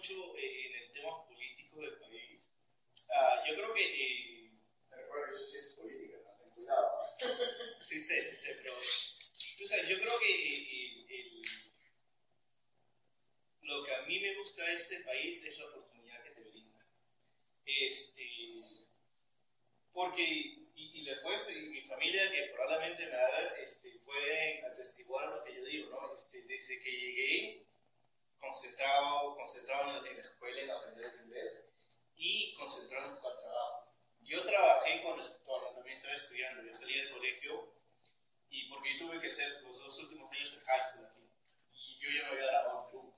mucho 0.00 0.34
eh, 0.38 0.66
en 0.66 0.76
el 0.76 0.92
tema 0.92 1.26
político 1.26 1.80
del 1.82 1.98
país. 1.98 2.48
Uh, 3.08 3.46
yo 3.46 3.54
creo 3.54 3.74
que. 3.74 3.84
Eh, 3.84 4.50
recuerda 4.90 5.26
que 5.26 5.32
eso 5.32 5.46
sí 5.46 5.58
es 5.58 5.72
política, 5.72 6.16
no 6.24 6.50
cuidado. 6.54 7.04
sí 7.86 8.00
sé, 8.00 8.24
sí 8.24 8.36
sé, 8.36 8.54
pero. 8.62 8.74
Tú 9.58 9.66
sabes, 9.66 9.88
yo 9.88 10.00
creo 10.00 10.18
que 10.18 10.48
el, 10.48 11.10
el, 11.10 11.42
lo 13.60 13.84
que 13.84 13.94
a 13.94 14.02
mí 14.02 14.18
me 14.20 14.34
gusta 14.36 14.64
de 14.64 14.74
este 14.76 15.00
país 15.00 15.44
es 15.44 15.58
la 15.58 15.66
oportunidad 15.66 16.22
que 16.22 16.30
te 16.30 16.40
brinda. 16.40 16.80
Este, 17.66 18.24
porque, 19.92 20.22
y, 20.22 20.66
y 20.74 21.68
mi 21.68 21.82
familia 21.82 22.30
que 22.30 22.52
probablemente 22.54 23.04
me 23.04 23.16
va 23.16 23.26
a 23.26 23.40
ver, 23.42 23.60
este, 23.60 23.90
pueden 24.02 24.64
atestiguar 24.64 25.28
lo 25.28 25.44
que 25.44 25.54
yo 25.54 25.64
digo, 25.66 25.90
¿no? 25.90 26.14
Este, 26.14 26.40
desde 26.42 26.80
que 26.80 26.90
llegué 26.90 27.69
concentrado, 28.40 29.36
concentrado 29.36 30.04
en 30.06 30.14
la 30.16 30.20
escuela, 30.20 30.62
en 30.62 30.70
aprender 30.70 31.14
el 31.14 31.20
inglés 31.20 31.52
y 32.16 32.54
concentrado 32.54 33.06
en 33.06 33.14
buscar 33.14 33.36
trabajo. 33.38 33.94
Yo 34.22 34.44
trabajé 34.44 35.02
cuando, 35.02 35.24
cuando, 35.44 35.74
también 35.74 35.96
estaba 35.96 36.14
estudiando, 36.14 36.62
yo 36.62 36.74
salí 36.74 36.94
del 36.94 37.10
colegio 37.10 37.74
y 38.48 38.68
porque 38.68 38.92
yo 38.92 39.06
tuve 39.06 39.20
que 39.20 39.28
hacer 39.28 39.62
los 39.62 39.78
dos 39.78 39.98
últimos 40.00 40.30
años 40.32 40.52
de 40.52 40.60
high 40.60 40.82
school 40.82 41.06
aquí 41.06 41.30
y 41.72 41.98
yo 41.98 42.10
ya 42.10 42.22
me 42.24 42.28
había 42.32 42.46
graduado 42.46 42.80
en 42.80 42.90
Perú. 42.90 43.14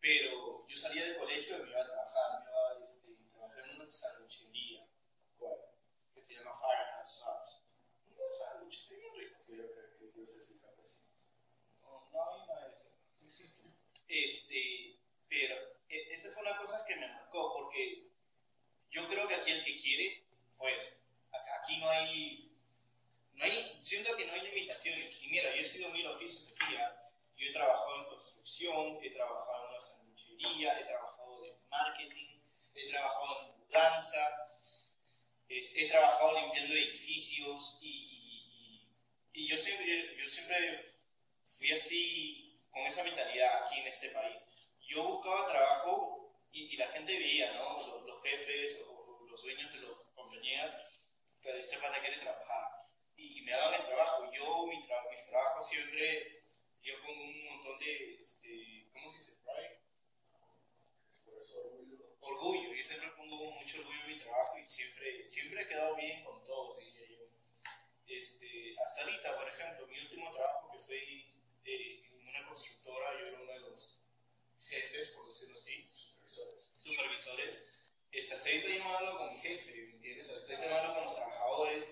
Pero 0.00 0.66
yo 0.66 0.76
salía 0.76 1.04
del 1.04 1.18
colegio 1.18 1.58
y 1.58 1.62
me 1.62 1.70
iba 1.70 1.82
a 1.82 1.86
trabajar, 1.86 2.40
me 2.40 2.50
iba 2.50 2.70
a 2.70 2.84
este, 2.84 3.16
trabajar 3.32 3.68
en 3.68 3.80
un 3.80 3.90
sándwich 3.90 4.49
Este, 14.10 14.96
pero 15.28 15.54
e- 15.88 16.14
esa 16.14 16.30
fue 16.32 16.42
una 16.42 16.56
cosa 16.56 16.84
que 16.84 16.96
me 16.96 17.06
marcó, 17.08 17.52
porque 17.54 18.08
yo 18.90 19.06
creo 19.08 19.28
que 19.28 19.34
aquí 19.36 19.50
el 19.52 19.64
que 19.64 19.76
quiere, 19.76 20.24
puede. 20.58 20.98
Aquí 21.62 21.76
no 21.78 21.88
hay, 21.88 22.50
no 23.34 23.44
hay, 23.44 23.78
siento 23.80 24.16
que 24.16 24.26
no 24.26 24.32
hay 24.32 24.40
limitaciones. 24.42 25.22
Y 25.22 25.28
mira, 25.28 25.54
yo 25.54 25.60
he 25.62 25.64
sido 25.64 25.90
mil 25.90 26.06
oficios 26.08 26.52
aquí, 26.60 26.74
¿ah? 26.76 26.96
yo 27.36 27.48
he 27.48 27.52
trabajado 27.52 28.02
en 28.02 28.08
construcción, 28.08 28.98
he 29.02 29.10
trabajado 29.10 29.64
en 29.64 29.70
una 29.70 29.80
sanduchería, 29.80 30.80
he 30.80 30.84
trabajado 30.84 31.44
en 31.46 31.68
marketing, 31.70 32.40
he 32.74 32.88
trabajado 32.90 33.40
en 33.52 33.58
mudanza, 33.60 34.46
he 35.48 35.88
trabajado 35.88 36.40
limpiando 36.40 36.74
edificios 36.74 37.78
y, 37.82 37.88
y- 37.88 38.88
y- 39.34 39.42
y 39.44 39.46
yo, 39.48 39.56
siempre, 39.56 40.16
yo 40.16 40.26
siempre 40.28 40.94
fui 41.52 41.72
así, 41.72 42.49
con 42.70 42.82
esa 42.82 43.02
mentalidad 43.04 43.64
aquí 43.64 43.80
en 43.80 43.86
este 43.88 44.08
país. 44.10 44.46
Yo 44.80 45.04
buscaba 45.04 45.46
trabajo 45.48 46.32
y, 46.52 46.74
y 46.74 46.76
la 46.76 46.88
gente 46.88 47.12
veía, 47.18 47.52
¿no? 47.54 47.86
Los, 47.86 48.02
los 48.06 48.22
jefes 48.22 48.84
o 48.88 49.26
los 49.28 49.42
dueños 49.42 49.72
de 49.72 49.78
las 49.80 49.96
compañías, 50.14 50.76
pero 51.42 51.58
este 51.58 51.78
pata 51.78 52.00
quiere 52.00 52.18
trabajar. 52.18 52.86
Y, 53.16 53.38
y 53.38 53.42
me 53.42 53.52
daban 53.52 53.74
el 53.74 53.86
trabajo. 53.86 54.30
Yo, 54.32 54.66
mi 54.66 54.82
tra- 54.86 55.10
mis 55.10 55.24
trabajos 55.26 55.68
siempre, 55.68 56.42
yo 56.82 56.94
con 57.02 57.10
un 57.18 57.44
montón 57.44 57.78
de, 57.78 58.14
este, 58.14 58.88
¿cómo 58.92 59.08
se 59.10 59.18
dice? 59.18 59.32
Pride 59.44 59.80
Por 61.24 61.38
eso 61.38 61.60
orgullo. 61.60 62.16
orgullo. 62.20 62.74
Yo 62.74 62.82
siempre 62.82 63.10
pongo 63.10 63.50
mucho 63.52 63.80
orgullo 63.80 64.00
en 64.00 64.08
mi 64.08 64.18
trabajo 64.18 64.58
y 64.58 64.64
siempre, 64.64 65.26
siempre 65.26 65.62
he 65.62 65.68
quedado 65.68 65.94
bien 65.96 66.24
con 66.24 66.42
todos, 66.44 66.78
diría 66.78 67.06
yo. 67.08 67.24
Este, 68.06 68.74
hasta 68.78 69.02
ahorita, 69.02 69.36
por 69.36 69.48
ejemplo, 69.48 69.86
mi 69.86 69.98
último 70.00 70.30
trabajo 70.32 70.72
que 70.72 70.78
fue 70.80 71.26
eh, 71.64 72.09
una 72.40 72.48
constructora, 72.48 73.12
yo 73.18 73.26
era 73.26 73.40
uno 73.40 73.52
de 73.52 73.60
los 73.60 74.02
jefes, 74.68 75.08
por 75.10 75.28
decirlo 75.28 75.54
así, 75.54 75.86
Supervisores. 75.94 76.72
supervisores. 76.78 77.64
Este, 78.12 78.34
hasta 78.34 78.50
yo 78.50 78.78
no 78.84 78.96
hablo 78.96 79.18
con 79.18 79.34
mi 79.34 79.40
jefe, 79.40 79.72
¿me 79.72 79.90
entiendes? 79.92 80.30
Hasta 80.30 80.58
no 80.58 80.74
hablo 80.74 80.94
con 80.94 81.04
los 81.04 81.14
trabajadores. 81.14 81.84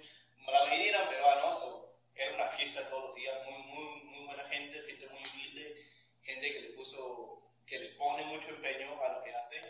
La 0.46 0.64
mayoría 0.64 0.88
eran 0.90 1.08
peruanos, 1.08 1.84
era 2.14 2.34
una 2.34 2.48
fiesta 2.48 2.88
todos 2.88 3.08
los 3.08 3.14
días, 3.16 3.46
muy, 3.46 3.62
muy, 3.62 4.02
muy 4.02 4.26
buena 4.26 4.44
gente, 4.48 4.80
gente 4.82 5.08
muy 5.08 5.22
humilde, 5.28 5.86
gente 6.22 6.52
que 6.52 6.60
le 6.60 6.68
puso, 6.70 7.42
que 7.66 7.78
le 7.78 7.88
pone 7.90 8.24
mucho 8.24 8.48
empeño 8.48 9.00
a 9.04 9.18
lo 9.18 9.22
que 9.24 9.34
hace. 9.34 9.60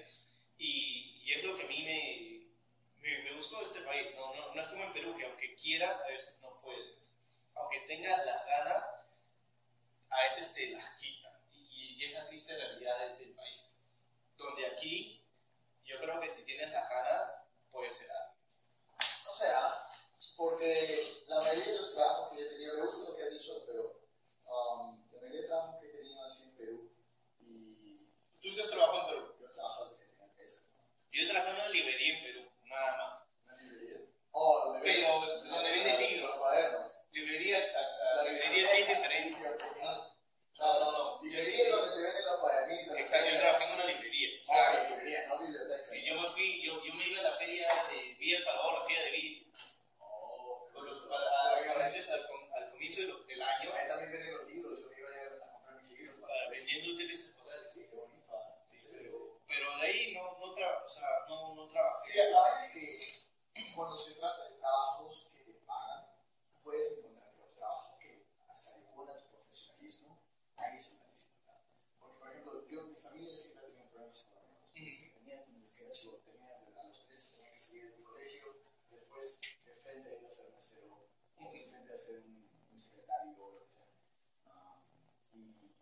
Y, 0.59 1.21
y 1.25 1.33
es 1.33 1.45
lo 1.45 1.57
que 1.57 1.64
a 1.64 1.67
mí 1.67 1.83
me, 1.83 3.07
me, 3.09 3.23
me 3.25 3.33
gustó 3.37 3.59
de 3.59 3.64
este 3.64 3.81
país. 3.81 4.14
No, 4.14 4.35
no, 4.35 4.55
no 4.55 4.62
es 4.62 4.69
como 4.69 4.85
en 4.85 4.93
Perú, 4.93 5.17
que 5.17 5.25
aunque 5.27 5.55
quieras, 5.57 6.01
a 6.01 6.09
veces 6.09 6.35
no 6.41 6.61
puedes. 6.62 7.12
Aunque 7.55 7.81
tengas 7.81 8.25
las 8.25 8.47
ganas, 8.47 8.85
a 10.11 10.23
veces 10.25 10.55
te 10.55 10.71
las 10.71 10.90
quitan. 10.99 11.33
Y, 11.53 11.94
y 11.97 12.05
es 12.07 12.12
la 12.14 12.29
triste 12.29 12.55
realidad 12.57 12.99
del, 13.01 13.18
del 13.18 13.35
país. 13.35 13.61
Donde 14.37 14.66
aquí, 14.66 15.25
yo 15.85 15.99
creo 15.99 16.21
que 16.21 16.31
si 16.31 16.42
tienes 16.44 16.71
las 16.73 16.88
ganas, 16.88 17.42
puedes 17.71 17.94
ser 17.97 18.11
algo. 18.11 18.35
O 19.29 19.33
sea, 19.33 19.75
porque 20.37 21.23
la 21.27 21.40
mayoría 21.40 21.66
de 21.73 21.77
los 21.77 21.94
trabajos 21.94 22.31
que 22.35 22.42
yo 22.42 22.49
tenía, 22.51 22.73
me 22.75 22.83
gusta 22.83 23.11
lo 23.11 23.16
que 23.16 23.23
has 23.25 23.31
dicho, 23.31 23.64
pero 23.66 24.01
um, 24.47 25.05
la 25.12 25.21
mayoría 25.21 25.40
de 25.42 25.47
trabajos 25.49 25.81
que 25.81 25.88
he 25.88 25.92
tenido 25.92 26.25
así 26.25 26.44
en 26.51 26.57
Perú 26.57 26.92
y 27.40 28.09
Tú 28.40 28.51
sí 28.53 28.61
has 28.61 28.68
trabajado 28.68 29.01
en 29.01 29.07
Perú. 29.09 29.37
yo 29.40 29.51
trabajo 29.53 29.85
desde 29.85 29.99
que 29.99 30.05
tenía 30.12 30.33
13. 30.37 30.61
Yo 31.11 31.23
he 31.23 31.27
trabajado 31.29 31.57
en 31.57 31.61
una 31.62 31.71
librería 31.71 32.18
en 32.18 32.25
Perú, 32.25 32.51
nada 32.64 32.97
más. 32.97 33.29
¿Una 33.44 33.57
librería? 33.57 33.99
Oh, 34.31 34.61
donde 34.66 34.81
Pero, 34.81 35.21
venden- 35.21 35.49
donde 35.51 35.71
venden 35.73 36.01
libros. 36.01 36.31
Los 36.31 36.38
cuadernos. 36.38 36.92
Librería, 37.11 37.59
a, 37.59 38.21
a- 38.21 38.25
librería 38.25 38.73
es 38.79 38.88
diferente. 38.88 39.38
No, 39.40 40.79
no, 40.79 40.79
no. 40.81 40.92
no. 40.92 41.23
Librería 41.25 41.62
es 41.64 41.71
donde 41.71 41.94
te 41.97 42.03
venden 42.03 42.25
los 42.25 42.40
cuadernitos. 42.40 42.97
Exacto, 42.97 43.31
yo 43.31 43.38
trabajé 43.40 43.64
en 43.64 43.73
una 43.75 43.85
librería. 43.87 44.29
Ah, 44.29 44.73
Exacto. 44.73 44.90
librería, 44.90 45.27
no 45.29 45.38
biblioteca. 45.40 45.83
Si 45.85 46.05
yo 46.05 46.14
me 46.21 46.29
fui, 46.29 46.62
yo, 46.64 46.85
yo 46.85 46.94
me 46.94 47.07
iba 47.09 47.21
a 47.21 47.23
la 47.25 47.35
feria 47.37 47.68
de 47.90 48.14
Villa 48.14 48.40
Salvador, 48.40 48.79
la 48.81 48.85
feria 48.87 49.03
de 49.03 49.11
Villa. 49.11 49.47
Oh, 49.99 50.68
Con 50.73 50.87
los- 50.87 51.11
a- 51.11 51.14
a- 51.16 51.57
al 51.57 51.64
comienzo- 51.75 52.12
al 52.12 52.27
com- 52.29 52.53
al 52.55 52.71
comienzo 52.71 53.01
del- 53.03 53.27
del 53.27 53.42
año, 53.42 53.71
Ahí 53.75 53.88
también 53.88 54.12
venden 54.12 54.37
los 54.37 54.47
libros, 54.47 54.81
yo 54.81 54.88
me 54.90 54.99
iba 55.01 55.09
a 55.09 55.12
ir 55.12 55.18
a 55.42 55.53
comprar 55.53 55.77
mis 55.81 55.90
libros. 55.90 56.21
para 56.21 56.51
vendiendo 56.51 56.92
útiles 56.94 57.18
escolares. 57.29 57.73
Sí, 57.73 57.87
qué 57.88 57.97
bonito. 57.97 58.37
ah. 58.37 58.61
Sí, 58.64 58.79
pero, 58.92 59.40
pero 59.47 59.77
de 59.79 59.87
ahí 59.87 60.14
no, 60.14 60.38
no, 60.38 60.55
tra- 60.55 60.83
o 60.85 60.88
sea, 60.88 61.09
no, 61.29 61.55
no 61.55 61.66
trabajé. 61.68 62.12
Y 62.12 62.16
la 62.16 62.25
verdad 62.25 62.64
es 62.66 62.73
que 62.73 63.75
cuando 63.75 63.97
se 63.97 64.18
trata 64.21 64.49
de 64.49 64.57
trabajos 64.57 65.31
que 65.35 65.40
te 65.44 65.53
pagan, 65.66 66.07
puedes 66.62 66.99
encontrar 66.99 67.31
que 67.33 67.38
los 67.40 67.55
trabajos 67.55 67.99
que 67.99 68.27
se 68.55 68.71
adecuan 68.71 69.09
a 69.11 69.18
tu 69.18 69.27
profesionalismo, 69.31 70.21
ahí 70.57 70.77
es 70.77 70.92
una 70.92 71.05
dificultad. 71.07 71.55
Porque, 71.99 72.18
por 72.18 72.31
ejemplo, 72.31 72.68
yo, 72.68 72.83
mi 72.85 72.94
familia 72.97 73.35
siempre 73.35 73.64
ha 73.64 73.68
tenido 73.68 73.87
problemas 73.90 74.27
económicos. 74.27 74.68
Desde 74.75 74.97
que 75.01 75.11
tenía, 75.18 75.45
desde 75.49 75.75
que 75.77 75.83
era 75.85 75.92
chico, 75.92 76.20
tenía, 76.25 76.57
a 76.57 76.85
los 76.87 77.07
13 77.07 77.31
tenía 77.37 77.51
que 77.53 77.59
salir 77.61 77.90
de 77.90 77.97
mi 77.97 78.03
colegio, 78.05 78.57
después 78.90 79.40
de 79.64 79.75
frente 79.77 80.09
a 80.11 80.12
ir 80.20 80.27
a 80.27 80.31
ser 80.31 80.51
mesero, 80.53 81.09
o 81.38 81.53
de 81.53 81.66
frente 81.66 81.92
a 81.92 81.97
ser 81.97 82.18
un, 82.20 82.49
y, 85.35 85.72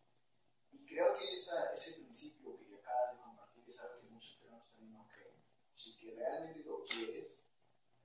y 0.73 0.87
creo 0.87 1.17
que 1.17 1.33
esa, 1.33 1.73
ese 1.73 1.93
principio 1.95 2.59
que 2.59 2.75
acabas 2.77 3.17
de 3.17 3.23
compartir 3.23 3.65
es 3.69 3.79
algo 3.81 4.01
que 4.01 4.07
muchos 4.09 4.37
peruanos 4.37 4.69
también 4.73 4.93
no 4.93 5.09
creen. 5.09 5.37
Si 5.75 5.91
es 5.91 5.99
que 5.99 6.15
realmente 6.15 6.61
lo 6.61 6.83
quieres, 6.83 7.45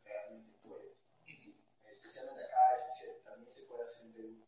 realmente 0.03 0.57
puedes. 0.61 0.97
Especialmente 1.89 2.43
acá, 2.43 2.73
especial- 2.73 3.21
también 3.23 3.51
se 3.51 3.63
puede 3.65 3.83
hacer 3.83 4.05
en 4.07 4.13
Perú. 4.13 4.45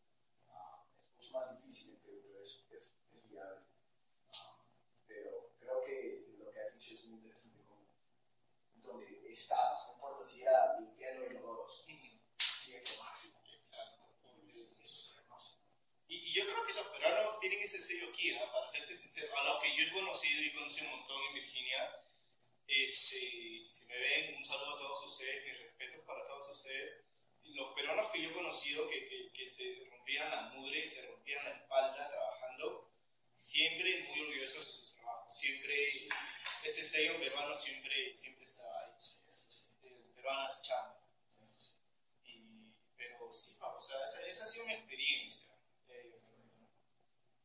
Ah, 0.48 0.84
es 1.08 1.14
mucho 1.16 1.38
más 1.38 1.56
difícil 1.56 1.94
en 1.94 2.00
Perú, 2.00 2.20
pero 2.26 2.40
es, 2.42 2.66
es, 2.70 2.98
es 3.14 3.28
viable. 3.30 3.60
Ah, 4.34 4.58
pero 5.06 5.50
creo 5.58 5.82
que 5.84 6.34
lo 6.38 6.50
que 6.50 6.60
has 6.60 6.74
dicho 6.78 6.94
es 6.94 7.04
muy 7.04 7.18
interesante 7.20 7.62
como 7.64 7.84
donde 8.82 9.32
estamos, 9.32 9.86
no 9.88 9.92
importa 9.94 10.24
si 10.24 10.42
era 10.42 10.78
limpiando 10.78 11.26
inodoros, 11.30 11.84
sigue 11.86 12.82
lo 12.84 13.02
máximo. 13.04 13.38
Exacto. 13.46 14.02
Y 14.52 14.68
eso 14.82 14.94
se 14.96 15.20
reconoce. 15.20 15.56
Y, 16.08 16.16
y 16.16 16.23
yo 16.34 16.44
creo 16.44 16.66
que 16.66 16.72
los 16.74 16.86
peruanos 16.88 17.38
tienen 17.38 17.62
ese 17.62 17.78
sello 17.78 18.10
¿no? 18.10 18.52
para 18.52 18.68
serte 18.72 18.96
sincero. 18.96 19.38
A 19.38 19.44
los 19.44 19.62
que 19.62 19.76
yo 19.76 19.84
he 19.84 19.92
conocido 19.92 20.42
y 20.42 20.52
conocí 20.52 20.84
un 20.84 20.90
montón 20.90 21.22
en 21.28 21.34
Virginia, 21.34 22.00
este, 22.66 23.68
si 23.70 23.86
me 23.86 23.96
ven, 23.96 24.34
un 24.36 24.44
saludo 24.44 24.74
a 24.74 24.78
todos 24.78 25.04
ustedes, 25.04 25.44
mis 25.44 25.58
respetos 25.62 26.04
para 26.04 26.26
todos 26.26 26.50
ustedes. 26.50 27.04
Los 27.44 27.72
peruanos 27.74 28.10
que 28.10 28.22
yo 28.22 28.30
he 28.30 28.32
conocido 28.32 28.88
que, 28.88 29.06
que, 29.06 29.32
que 29.32 29.48
se 29.48 29.86
rompían 29.88 30.28
la 30.28 30.42
mudre, 30.54 30.88
se 30.88 31.06
rompían 31.06 31.44
la 31.44 31.50
espalda 31.52 32.08
trabajando, 32.08 32.90
siempre 33.38 34.04
muy 34.08 34.20
orgullosos 34.22 34.66
de 34.66 34.72
sus 34.72 34.96
trabajos. 34.96 35.32
Siempre 35.38 35.86
ese 36.64 36.84
sello 36.84 37.20
peruano 37.20 37.54
siempre, 37.54 38.16
siempre 38.16 38.44
estaba 38.44 38.80
ahí. 38.80 38.94
El 39.84 40.10
peruano 40.14 40.46
es 40.48 40.62
chamba. 40.62 40.98
Y, 42.24 42.72
pero 42.96 43.30
sí, 43.30 43.56
pa, 43.60 43.68
o 43.76 43.80
sea, 43.80 44.02
esa, 44.02 44.26
esa 44.26 44.44
ha 44.44 44.46
sido 44.48 44.66
mi 44.66 44.72
experiencia. 44.72 45.54
Eh, 45.88 46.18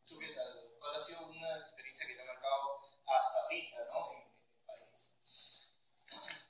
¿Tú 0.05 0.17
qué 0.17 0.29
tal? 0.29 0.73
¿Cuál 0.79 0.95
ha 0.95 0.99
sido 0.99 1.27
una 1.27 1.59
experiencia 1.59 2.07
que 2.07 2.15
te 2.15 2.21
ha 2.21 2.25
marcado 2.25 2.81
hasta 3.05 3.41
ahorita, 3.43 3.85
¿no? 3.89 4.13
En, 4.13 4.19
en 4.21 4.53
el 4.55 4.65
país. 4.65 5.71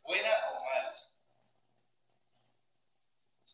¿Buena 0.03 0.29
o 0.51 0.63
mala? 0.63 0.95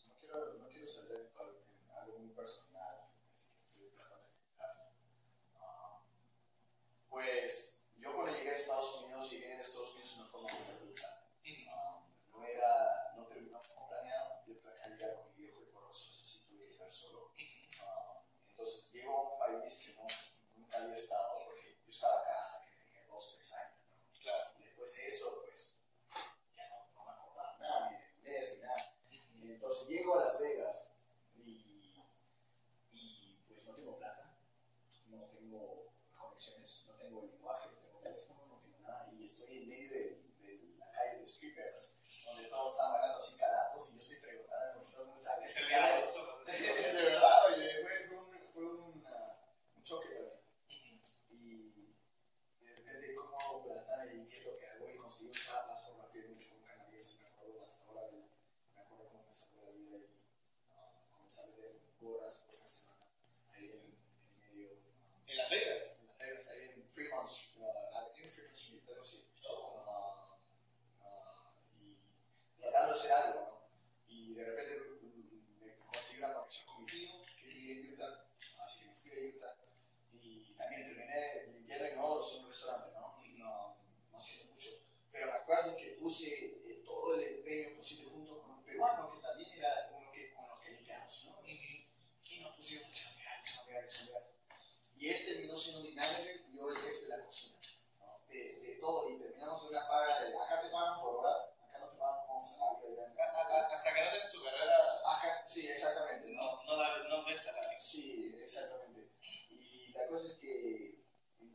No 0.08 0.20
quiero, 0.20 0.54
no 0.56 0.68
quiero 0.70 0.86
saltar 0.88 1.18
en 1.18 1.32
algo, 1.38 1.62
en 1.90 1.98
algo 1.98 2.20
muy 2.20 2.30
personal, 2.34 3.08
así 3.36 3.50
que 3.58 3.66
estoy 3.66 3.90
tratando 3.92 4.26
de 4.26 4.32
explicar. 4.32 4.92
Ah, 5.60 6.02
pues 7.10 7.82
yo 7.98 8.14
cuando 8.14 8.34
llegué 8.38 8.50
a 8.50 8.54
Estados 8.56 9.02
Unidos, 9.02 9.32
llegué 9.32 9.54
a 9.54 9.62
Estados 9.62 9.92
Unidos 9.94 10.16
de 10.16 10.22
una 10.22 10.30
forma 10.30 10.50
muy 10.54 10.76
brutal. 10.86 11.12
Ah, 11.72 12.06
no 12.28 12.44
era, 12.46 13.14
no, 13.16 13.28
pero 13.28 13.42
no 13.42 13.62
no 13.64 13.88
planeado, 13.88 14.44
yo 14.48 14.60
planeaba 14.60 14.90
llegar 14.96 15.16
con 15.16 15.30
mi 15.36 15.42
viejo 15.42 15.60
de 15.62 15.70
Corozal, 15.72 16.10
así 16.10 16.46
tuve 16.48 16.66
que 16.68 16.74
llegar 16.74 16.92
solo. 16.92 17.32
Ah, 17.82 18.22
entonces 18.50 18.92
llego 18.94 19.18
a 19.18 19.32
un 19.34 19.40
país 19.40 19.78
que 19.80 19.94
no, 19.94 20.06
nunca 20.56 20.78
había 20.78 20.94
estado, 20.94 21.46
porque 21.46 21.80
yo 21.84 21.90
estaba 21.90 22.22
acá 22.22 22.42
hasta 22.44 22.66
que 22.66 22.76
tenía 22.84 23.06
dos, 23.08 23.34
tres 23.36 23.54
años. 23.54 23.80
¿no? 23.90 24.20
Claro. 24.22 24.52
Y 24.60 24.64
después 24.64 24.96
de 24.96 25.08
eso, 25.08 25.42
pues, 25.46 25.80
ya 26.56 26.70
no, 26.70 26.88
no 26.96 27.06
me 27.06 27.12
acordaba 27.12 27.58
nada, 27.60 27.92
ni 27.92 27.98
de 27.98 28.12
inglés, 28.12 28.54
ni 28.56 28.62
nada. 28.62 28.94
Y 29.42 29.52
entonces 29.52 29.88
llego 29.88 30.18
a 30.20 30.26
Las 30.26 30.40
Vegas 30.40 30.94
y, 31.36 32.06
y 32.92 33.44
pues 33.48 33.66
no 33.66 33.76
tengo 33.76 33.98
plata, 33.98 34.38
no 35.08 35.26
tengo 35.30 35.94
conexiones, 36.36 36.86
no 36.88 36.94
tengo 36.96 37.22
lenguaje, 37.22 37.70
no 37.72 37.78
tengo 37.80 38.00
teléfono, 38.02 38.46
no 38.48 38.60
tengo 38.60 38.80
nada. 38.82 39.10
Y 39.14 39.24
estoy 39.24 39.58
en 39.58 39.68
medio 39.70 39.90
de, 39.90 40.00
de 40.44 40.76
la 40.78 40.92
calle 40.92 41.20
de 41.20 41.26
strippers, 41.26 42.02
donde 42.26 42.50
todos 42.50 42.72
están 42.74 42.92
bailando 42.92 43.18
así 43.18 43.38
calatos 43.38 43.90
y 43.90 43.96
yo 43.96 44.02
estoy 44.02 44.20
preguntando 44.20 44.84
por 44.84 44.92
todo 44.92 45.02
el 45.04 45.08
mundo 45.08 45.22
qué 45.24 46.52
de 46.94 47.04
verdad, 47.04 47.46
oye, 47.48 47.82
fue, 47.82 48.08
fue, 48.08 48.18
un, 48.18 48.50
fue 48.54 48.64
un, 48.66 49.06
ah, 49.08 49.40
un 49.78 49.84
choque 49.84 50.10
para 50.10 50.30
mí. 50.68 51.02
Y 51.30 52.66
de 52.66 52.76
repente, 52.76 53.16
¿cómo 53.16 53.40
hago 53.40 53.64
plata 53.64 54.06
y 54.14 54.28
qué 54.28 54.40
es 54.40 54.46
lo 54.46 54.58
que 54.58 54.68
hago? 54.68 54.90
Y 54.90 54.98
conseguí 54.98 55.28
un 55.30 55.34
trabajo 55.46 55.98
rápidamente 56.02 56.50
con 56.50 56.58
un 56.58 56.64
canadiense, 56.66 57.20
me 57.24 57.28
acuerdo 57.30 57.62
hasta 57.64 57.86
ahora, 57.86 58.08
del- 58.08 58.30
me 58.76 58.82
acuerdo 58.82 59.08
cómo 59.10 59.24
me 59.26 59.34
sacó 59.34 59.62
la 59.64 59.72
vida 59.72 59.98
y 59.98 60.20
ah, 60.72 61.02
comencé 61.12 61.42
a 61.42 61.46
vender 61.48 61.80
horas 62.02 62.44
por 62.46 62.56
una 62.56 62.68
semana 62.68 63.06
ahí 63.54 63.66
en, 63.72 63.96
en 63.96 64.38
medio. 64.38 64.70
ah, 65.16 65.24
En 65.28 65.38
Las 65.38 65.50
Vegas. 65.50 65.84
en 66.00 66.08
Las 66.08 66.18
Vegas, 66.20 66.48
ahí 66.50 66.70
Uh, 67.16 68.28
Fremont 68.30 68.54
Street, 68.56 68.82
algo 68.90 69.02
así. 69.02 69.32
Ah, 69.88 70.38
ah, 71.02 71.54
y 71.80 71.96
tratando 72.60 72.94
de 72.94 73.00
hacer 73.00 73.12
algo, 73.14 73.40
¿no? 73.40 73.62
Y 74.08 74.34
de 74.34 74.44
repente 74.44 74.80
mm, 75.02 75.64
me 75.64 75.78
conseguí 75.78 76.20
una 76.20 76.34
conexión 76.34 76.66
con 76.68 76.80
mi 76.82 76.86
tío, 76.92 77.10
que 77.40 77.48
vivía 77.48 77.74
en 77.76 77.94
Utah, 77.94 78.26
así 78.66 78.80
que 78.82 78.88
me 78.88 78.96
fui 78.96 79.12
a 79.12 79.36
Utah. 79.38 79.56
Y 80.12 80.54
también 80.56 80.84
terminé 80.88 81.44
limpiando 81.54 81.86
en 81.86 82.00
un 82.44 82.48
restaurante, 82.52 82.92
¿no? 82.94 83.16
No, 83.38 83.78
no 84.12 84.18
haciendo 84.18 84.54
mucho. 84.54 84.70
Pero 85.12 85.28
me 85.28 85.34
acuerdo 85.38 85.78
que 85.78 85.98
puse 86.02 86.28
eh, 86.28 86.84
todo 86.86 87.16
el 87.16 87.38
empeño 87.38 87.76
posible 87.78 88.12
junto 88.12 88.42
con 88.42 88.52
un 88.52 88.64
peruano 88.64 89.12
que 89.14 89.20
también 89.22 89.52
era 89.54 89.90
uno 89.96 90.12
que, 90.12 90.34
con 90.34 90.48
los 90.50 90.60
que 90.60 90.72
limpiamos, 90.72 91.26
¿no? 91.26 91.48
Y 91.48 92.40
nos 92.42 92.56
pusimos 92.56 92.90
a 92.90 92.92
chambear, 92.92 93.44
chambear, 93.46 93.88
chambear. 93.88 94.24
Y 94.98 95.10
él 95.10 95.26
terminó 95.26 95.56
siendo 95.56 95.82
mi 95.84 95.92
manager 95.92 96.42
y 96.50 96.58
yo 96.58 96.70
el 96.72 96.78
jefe 96.78 97.02
de 97.02 97.08
la 97.10 97.26
cocina, 97.26 97.60
¿no? 98.00 98.20
de, 98.30 98.60
de 98.60 98.76
todo. 98.80 99.10
Y 99.10 99.20
terminamos 99.20 99.62
en 99.64 99.70
una 99.70 99.88
paga 99.88 100.22
de, 100.22 100.38
acá 100.38 100.62
te 100.62 100.70
pagan 100.70 101.02
por 101.02 101.16
hora, 101.18 101.54
acá 101.68 101.80
no 101.80 101.90
te 101.90 101.98
pagan 101.98 102.26
como 102.28 102.42
salario. 102.42 102.92
allá 102.92 103.06
en- 103.12 103.20
Hasta 103.20 103.94
que 103.94 104.04
no 104.06 104.10
tienes 104.12 104.32
tu 104.32 104.44
carrera, 104.44 105.02
Acá, 105.06 105.44
sí, 105.48 105.68
exactamente, 105.68 106.28
¿no? 106.32 106.42
no, 106.44 106.64
no, 106.64 106.76
da- 106.78 107.04
no 107.10 107.26
ves 107.26 107.42
salario. 107.44 107.78
Sí, 107.80 108.36
exactamente. 108.42 109.12
Y 109.22 109.90
la 109.94 110.08
cosa 110.08 110.26
es 110.26 110.38
que 110.40 111.04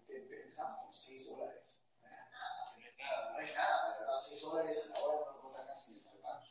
te- 0.07 0.17
empezamos 0.17 0.81
con 0.85 0.95
6 0.95 1.27
dólares. 1.31 1.81
No 2.03 2.07
era 2.09 2.31
nada. 2.31 2.77
No 2.79 2.87
es 2.87 2.97
nada. 2.99 3.31
No 3.33 3.41
es 3.41 3.55
nada, 3.55 3.93
de 3.95 4.01
verdad, 4.01 4.17
6 4.23 4.41
dólares 4.43 4.85
a 4.87 4.89
la 4.91 5.01
hora 5.05 5.33
no 5.33 5.41
cuesta 5.41 5.67
casi 5.67 5.93
ni 5.93 6.01
para 6.01 6.17
el 6.17 6.23
pan. 6.23 6.43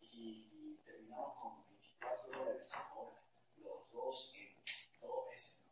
Y 0.00 0.76
terminamos 0.84 1.38
con 1.38 1.64
24 1.66 2.32
dólares 2.32 2.72
a 2.72 2.78
la 2.78 2.94
hora, 2.94 3.20
los 3.58 3.90
dos 3.92 4.32
en 4.34 4.58
dos 5.00 5.26
meses. 5.30 5.60
¿no? 5.60 5.70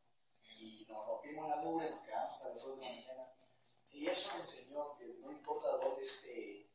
Y 0.50 0.84
nos 0.88 1.06
rompimos 1.06 1.48
la 1.48 1.56
mugre, 1.56 1.90
nos 1.90 2.02
quedamos 2.04 2.32
hasta 2.34 2.48
las 2.48 2.62
2 2.62 2.78
de 2.80 2.84
la 2.86 2.90
mañana. 2.92 3.32
Y 3.92 4.06
eso 4.06 4.30
me 4.34 4.40
enseñó 4.40 4.96
que 4.96 5.04
no 5.20 5.30
importa 5.30 5.68
dónde 5.76 6.02
esté, 6.02 6.68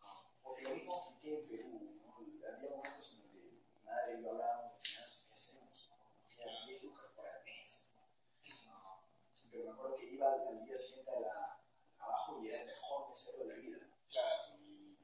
ah, 0.00 0.30
porque 0.42 0.62
lo 0.62 0.70
mismo 0.70 1.02
apliqué 1.02 1.40
en 1.40 1.48
Perú. 1.48 2.00
¿no? 2.04 2.16
Había 2.48 2.70
momentos 2.76 3.12
en 3.12 3.18
donde 3.22 3.40
mi 3.40 3.82
madre 3.84 4.18
y 4.18 4.22
yo 4.22 4.30
hablábamos 4.30 4.72
de 4.74 4.78
finanzas, 4.88 5.24
¿qué 5.28 5.34
hacemos? 5.34 5.88
¿no? 5.88 5.96
Nos 6.22 6.34
quedan 6.34 6.66
10 6.66 6.82
lucas 6.82 7.06
por 7.16 7.26
el 7.26 7.44
mes. 7.44 7.92
¿no? 7.96 9.02
Pero 9.50 9.64
me 9.64 9.70
acuerdo 9.72 9.96
que 9.96 10.04
iba 10.06 10.32
al, 10.32 10.46
al 10.48 10.64
día 10.64 10.76
siguiente 10.76 11.10
a 11.10 11.20
la- 11.20 11.54
al 11.54 11.96
trabajo 11.96 12.40
y 12.42 12.48
era 12.48 12.60
el 12.62 12.66
mejor 12.68 13.08
mesero 13.08 13.38
de 13.38 13.46
la 13.46 13.54
vida. 13.56 13.78
Claro. 14.10 14.56
Y 14.58 14.98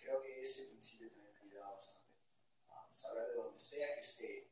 creo 0.00 0.20
que 0.22 0.42
ese 0.42 0.64
principio 0.68 1.10
también 1.10 1.32
me 1.34 1.38
ha 1.40 1.42
ayudado 1.42 1.72
bastante. 1.74 2.12
Um, 2.68 2.92
saber 2.94 3.28
de 3.28 3.34
donde 3.34 3.58
sea 3.58 3.94
que 3.94 4.00
esté, 4.00 4.50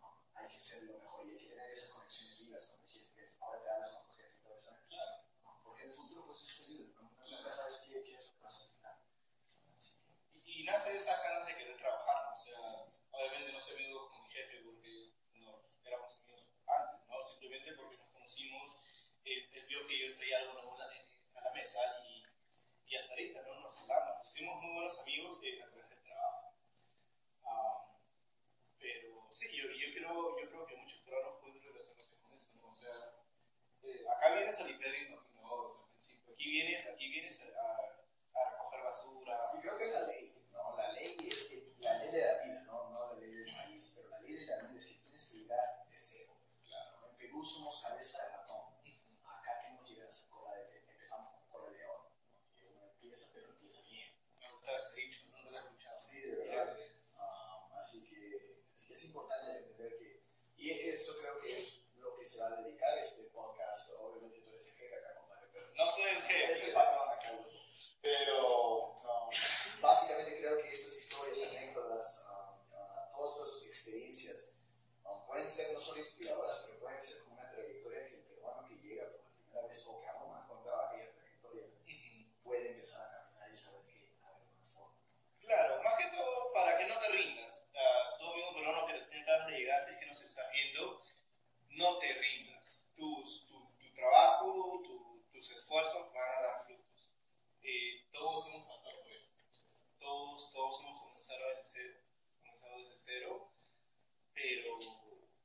¿no? 0.00 0.22
hay 0.34 0.48
que 0.48 0.58
ser 0.58 0.82
lo 0.84 0.98
mejor 0.98 1.26
y 1.26 1.32
hay 1.32 1.38
que 1.38 1.48
tener 1.50 1.70
esas 1.70 1.90
conexiones 1.90 2.38
vivas. 2.40 2.64
Cuando 2.66 2.84
dijiste 2.86 3.14
que 3.14 3.36
ahora 3.40 3.62
te 3.62 3.70
hablas 3.70 3.90
con 3.94 4.06
tu 4.06 4.12
jefe 4.14 4.36
y 4.38 4.42
todo 4.42 4.54
eso. 4.56 4.70
Claro. 4.88 5.12
¿no? 5.44 5.60
Porque 5.64 5.82
en 5.84 5.88
el 5.90 5.94
futuro, 5.94 6.26
pues 6.26 6.42
eso 6.42 6.62
te 6.64 6.72
ayuda. 6.72 7.00
¿no? 7.02 7.10
Nunca 7.36 7.50
sabes 7.50 7.84
qué, 7.86 8.02
qué 8.02 8.14
es 8.16 8.26
lo 8.26 8.32
que 8.34 8.42
vas 8.42 8.56
a 8.56 8.60
necesitar. 8.60 8.98
Así 9.78 10.42
que, 10.42 10.49
Y, 10.60 10.64
nace 10.64 10.90
de 10.90 10.98
esas 10.98 11.22
ganas 11.22 11.46
de 11.46 11.56
querer 11.56 11.74
trabajar, 11.78 12.26
¿no? 12.26 12.32
o 12.32 12.36
sea, 12.36 12.58
obviamente 13.12 13.50
no 13.50 13.58
soy 13.58 13.76
amigo 13.76 14.10
con 14.10 14.22
mi 14.22 14.28
jefe 14.28 14.60
porque 14.62 15.10
no 15.36 15.58
éramos 15.82 16.14
amigos 16.18 16.48
antes, 16.66 17.08
¿no? 17.08 17.22
Simplemente 17.22 17.72
porque 17.72 17.96
nos 17.96 18.10
conocimos, 18.10 18.76
él, 19.24 19.48
vio 19.66 19.86
que 19.86 19.98
yo 19.98 20.14
traía 20.16 20.36
algo 20.40 20.52
nuevo 20.52 20.78
a 20.78 20.86
la, 21.44 21.50
mesa 21.54 21.80
y, 22.04 22.26
y 22.86 22.94
hasta 22.94 23.14
ahorita, 23.14 23.40
¿no? 23.40 23.60
Nos 23.60 23.78
hablamos, 23.78 24.18
nos 24.18 24.26
hicimos 24.28 24.62
muy 24.62 24.74
buenos 24.74 25.00
amigos 25.00 25.40
eh, 25.44 25.62
a 25.62 25.66
través 25.70 25.88
del 25.88 26.02
trabajo. 26.02 26.54
Ah, 27.46 27.96
pero 28.78 29.28
sí, 29.30 29.56
yo, 29.56 29.64
yo, 29.64 29.94
creo, 29.94 30.40
yo 30.40 30.50
creo 30.50 30.66
que 30.66 30.76
muchos 30.76 31.00
peruanos 31.00 31.40
pueden 31.40 31.62
relacionarse 31.62 32.16
con 32.18 32.34
eso, 32.34 32.50
¿no? 32.60 32.68
O 32.68 32.74
sea, 32.74 33.14
eh, 33.82 34.04
acá 34.14 34.34
vienes 34.34 34.60
a 34.60 34.64
limpiar 34.64 34.94
inodoros 34.94 35.80
al 35.80 35.88
principio, 35.94 36.34
aquí 36.34 36.50
vienes, 36.50 36.86
aquí 36.86 37.08
vienes 37.08 37.40
a, 37.40 37.96
recoger 38.50 38.82
basura, 38.82 39.52
y 39.56 39.60
creo 39.60 39.78
que 39.78 39.84
es 39.84 39.92
la 39.92 40.06
ley, 40.06 40.28
¿no? 40.28 40.29
Ley 41.00 41.28
es 41.28 41.44
que 41.44 41.74
la 41.78 41.98
ley 41.98 42.12
de 42.12 42.20
la 42.20 42.42
vida, 42.42 42.60
¿no? 42.62 42.90
No 42.90 43.14
la 43.14 43.20
ley 43.20 43.30
del 43.30 43.54
país, 43.54 43.92
pero 43.96 44.08
la 44.08 44.20
ley 44.20 44.34
de 44.34 44.46
la 44.46 44.56
vida 44.62 44.78
es 44.78 44.86
que 44.86 44.94
tienes 44.94 45.26
que 45.26 45.36
llegar 45.38 45.86
de 45.88 45.96
cero. 45.96 46.36
Claro. 46.64 47.10
En 47.10 47.16
Perú 47.16 47.42
somos 47.42 47.80
cabeza 47.80 48.22
de 48.22 48.28
ratón. 48.30 48.74
Acá 49.24 49.60
queremos 49.60 49.88
llegar 49.88 50.08
a 50.08 50.30
cola 50.30 50.54
de 50.54 50.78
empezamos 50.88 51.32
con 51.32 51.48
cola 51.48 51.70
de 51.72 51.78
león. 51.78 52.00
uno 52.68 52.84
empieza, 52.92 53.30
pero 53.32 53.48
empieza 53.48 53.80
bien. 53.82 54.08
Me 54.40 54.52
gustaba 54.52 54.76
ese 54.76 54.94
dicho, 54.94 55.20
no 55.30 55.50
lo 55.50 55.56
he 55.56 55.60
escuchado. 55.60 55.98
Sí, 55.98 56.20
de 56.20 56.36
verdad. 56.36 56.76
Ah, 57.16 57.68
así, 57.78 58.04
que, 58.04 58.62
así 58.74 58.86
que 58.86 58.94
es 58.94 59.04
importante 59.04 59.58
entender 59.58 59.96
que, 59.98 60.24
y 60.56 60.70
esto 60.70 61.16
creo 61.18 61.40
que 61.40 61.56
es 61.56 61.80
lo 61.96 62.14
que 62.16 62.24
se 62.24 62.40
va 62.40 62.48
a 62.48 62.62
dedicar 62.62 62.98
este 62.98 63.22
podcast. 63.24 63.92
Obviamente 64.00 64.40
tú 64.40 64.50
eres 64.50 64.66
el 64.66 64.74
jefe 64.74 64.94
acá, 64.96 65.14
compadre, 65.18 65.48
pero 65.52 65.66
No 65.74 65.90
soy 65.90 66.04
el 66.04 66.16
es 66.18 66.24
jefe, 66.24 66.66
el 66.68 66.74
patrón 66.74 67.08
acá, 67.08 67.32
loco. 67.32 67.50
Pero 68.02 68.94
ah, 69.04 69.28
básicamente 69.80 70.38
creo 70.38 70.58
que 70.58 70.72
estas 70.72 70.96
historias, 70.96 71.38
anécdotas, 71.48 72.24
ah, 72.28 72.58
ah, 72.72 73.12
todas 73.14 73.36
estas 73.36 73.66
experiencias 73.66 74.52
ah, 75.04 75.24
pueden 75.26 75.48
ser 76.04 76.26
no 76.26 76.38
solo 76.40 76.46
inspiradoras, 76.46 76.58
pero 76.64 76.78
pueden 76.80 77.02
ser 77.02 77.22
como 77.24 77.34
una 77.40 77.50
trayectoria 77.50 78.06
que 78.08 78.14
el 78.16 78.22
peruano 78.22 78.68
que 78.68 78.74
llega 78.76 79.04
por 79.10 79.20
la 79.24 79.30
primera 79.34 79.66
vez 79.66 79.86
o 79.86 80.00
que 80.00 80.08
aún 80.08 80.30
no 80.30 80.36
ha 80.36 80.44
encontrado 80.44 80.80
aquella 80.86 81.12
trayectoria 81.12 81.64
puede 82.42 82.70
empezar 82.70 83.02
a 83.08 83.22
caminar 83.24 83.50
y 83.50 83.56
saber 83.56 83.82
que 83.86 84.16
a 84.22 84.32
ver 84.32 84.46
una 84.56 84.66
forma. 84.66 84.96
Claro, 85.40 85.82
más 85.82 85.94
que 85.98 86.06
todo 86.16 86.52
para 86.52 86.78
que 86.78 86.86
no 86.86 86.98
te 86.98 87.08
rindas. 87.08 87.62
A 87.74 88.16
todo 88.18 88.32
amigo 88.34 88.54
peruano 88.54 88.86
que 88.86 88.92
recién 88.94 89.22
acabas 89.22 89.46
de 89.46 89.58
llegar, 89.58 89.82
si 89.84 89.90
es 89.92 89.98
que 89.98 90.06
nos 90.06 90.20
estás 90.22 90.52
viendo, 90.52 91.00
no 91.70 91.98
te 91.98 92.12
rindas. 92.14 92.84
Tus, 92.96 93.46
tu, 93.46 93.72
tu 93.78 93.92
trabajo, 93.94 94.82
tu- 94.84 95.24
tus 95.32 95.50
esfuerzos 95.50 96.12
van 96.12 96.38
a 96.38 96.42
dar 96.42 96.64
frutos. 96.66 97.10
Eh, 97.62 98.06
todos 98.12 98.46
hemos 98.48 98.66
pasado 98.66 99.02
por 99.02 99.12
eso. 99.12 99.32
Todos, 99.98 100.52
todos 100.52 100.80
hemos 100.82 101.02
comenzado 101.02 101.38
desde 101.48 101.64
cero, 101.64 101.94
comenzado 102.40 102.78
desde 102.78 102.96
cero, 102.98 103.48
pero 104.34 104.78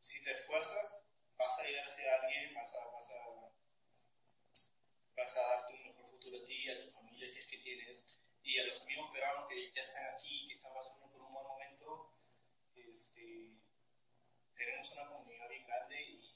si 0.01 0.14
te 0.25 0.33
esfuerzas, 0.33 1.07
vas 1.37 1.59
a 1.59 1.63
llegar 1.63 1.85
a 1.85 1.95
ser 1.95 2.09
alguien, 2.09 2.53
vas 2.53 2.73
a, 2.73 2.85
vas 2.85 3.09
a, 3.11 3.51
vas 5.15 5.37
a 5.37 5.41
darte 5.41 5.73
un 5.75 5.83
mejor 5.83 6.09
futuro 6.09 6.41
a 6.41 6.45
ti, 6.45 6.69
a 6.69 6.81
tu 6.81 6.89
familia, 6.89 7.29
si 7.29 7.39
es 7.39 7.47
que 7.47 7.59
tienes 7.59 8.19
y 8.41 8.59
a 8.59 8.65
los 8.65 8.81
amigos 8.83 9.11
peruanos 9.11 9.47
que 9.49 9.71
ya 9.71 9.81
están 9.81 10.13
aquí, 10.13 10.47
que 10.47 10.53
están 10.53 10.73
pasando 10.73 11.11
por 11.11 11.21
un 11.21 11.33
buen 11.33 11.45
momento, 11.45 12.13
este, 12.75 13.57
tenemos 14.55 14.91
una 14.93 15.09
comunidad 15.09 15.49
bien 15.49 15.65
grande 15.65 16.01
y, 16.01 16.31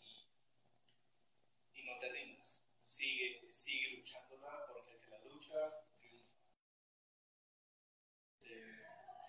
no 1.85 1.97
te 1.97 2.09
rindas. 2.09 2.63
Sigue, 2.83 3.51
sigue 3.51 3.97
luchándola 3.97 4.67
porque 4.67 4.91
el 4.91 5.01
que 5.01 5.07
la 5.09 5.19
lucha 5.23 5.85
triunfa. 5.97 6.37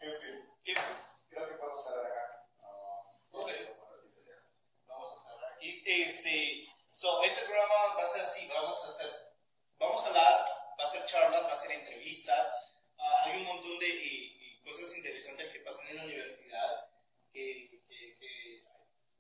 En 0.03 0.21
fin, 0.21 0.55
¿Qué 0.63 0.75
más? 0.75 1.17
creo 1.31 1.49
que 1.49 1.55
podemos 1.55 1.83
cerrar 1.83 2.05
acá. 2.07 2.49
Ah, 2.59 3.13
Ok. 3.31 3.49
ya 3.49 3.55
se 3.55 3.65
fue 3.75 3.85
un 3.87 3.97
ratito 3.97 4.21
ya. 4.27 4.43
Vamos 4.87 5.13
a 5.13 5.17
cerrar 5.17 5.53
aquí. 5.55 5.70
Este, 5.85 6.67
so, 6.93 7.23
este 7.25 7.43
programa 7.43 7.95
va 7.97 8.03
a 8.05 8.09
ser 8.09 8.23
así, 8.23 8.47
vamos 8.49 8.85
a 8.85 8.89
hacer, 8.89 9.35
vamos 9.79 10.03
a 10.05 10.09
hablar, 10.09 10.47
va 10.79 10.85
a 10.85 10.87
ser 10.91 11.07
charlas, 11.07 11.45
va 11.45 11.53
a 11.53 11.61
ser 11.61 11.73
entrevistas, 11.73 12.67
Ah, 13.03 13.23
hay 13.25 13.39
un 13.41 13.45
montón 13.47 13.79
de 13.79 13.89
y- 13.89 14.37
y 14.59 14.61
cosas 14.63 14.95
interesantes 14.95 15.51
que 15.51 15.61
pasan 15.61 15.89
en 15.89 15.97
la 15.97 16.05
universidad 16.05 16.91
que, 17.33 17.67
que- 17.89 18.19
que 18.19 18.63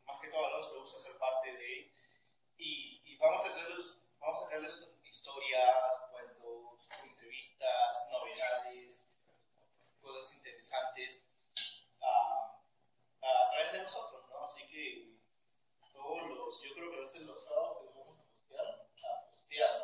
más 0.05 0.20
que 0.20 0.29
todo 0.29 0.46
a 0.46 0.51
nosotros 0.51 0.83
gusta 0.83 1.01
ser 1.01 1.18
parte 1.18 1.51
de 1.57 1.90
y, 2.59 3.01
y 3.07 3.16
vamos 3.16 3.46
a 3.46 3.55
traerles, 3.55 3.87
vamos 4.18 4.44
a 4.44 4.49
traerles 4.49 5.01
historias, 5.03 5.94
cuentos, 6.11 6.88
entrevistas, 7.03 8.09
novedades, 8.11 9.09
cosas 10.03 10.35
interesantes 10.35 11.27
ah, 12.03 12.61
a 13.23 13.51
través 13.51 13.73
de 13.73 13.83
nosotros, 13.83 14.29
¿no? 14.29 14.42
Así 14.44 14.66
que 14.68 15.19
todos 16.03 16.23
los, 16.31 16.63
yo 16.63 16.75
creo 16.75 16.91
que 16.91 17.03
a 17.03 17.07
ser 17.07 17.23
los 17.23 17.45
sábados 17.45 17.79
que 17.83 17.99
vamos 17.99 18.19
a 18.19 18.25
postear, 18.25 18.67
a 18.67 19.27
postear. 19.27 19.83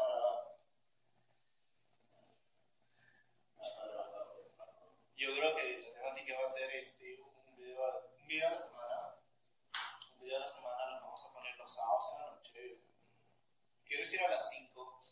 A- 3.59 3.87
levantado. 3.87 4.97
Yo 5.17 5.29
creo 5.35 5.57
que 5.57 5.79
la 5.81 5.93
temática 5.95 6.39
va 6.41 6.47
a 6.47 6.49
ser 6.49 6.71
este, 6.77 7.21
un, 7.21 7.57
video, 7.57 7.85
a- 7.85 8.07
un 8.21 8.27
video 8.27 8.49
a 8.49 8.51
la 8.53 8.59
semana. 8.59 9.15
Un 10.15 10.21
video 10.23 10.37
a 10.37 10.41
la 10.41 10.47
semana 10.47 10.87
lo 10.97 11.01
vamos 11.07 11.25
a 11.25 11.33
poner 11.33 11.57
los 11.57 11.75
sábados 11.75 12.05
en 12.13 12.19
la 12.25 12.31
noche. 12.33 12.81
Quiero 13.85 14.03
decir 14.03 14.21
a 14.23 14.31
las 14.31 14.51
5. 14.51 15.03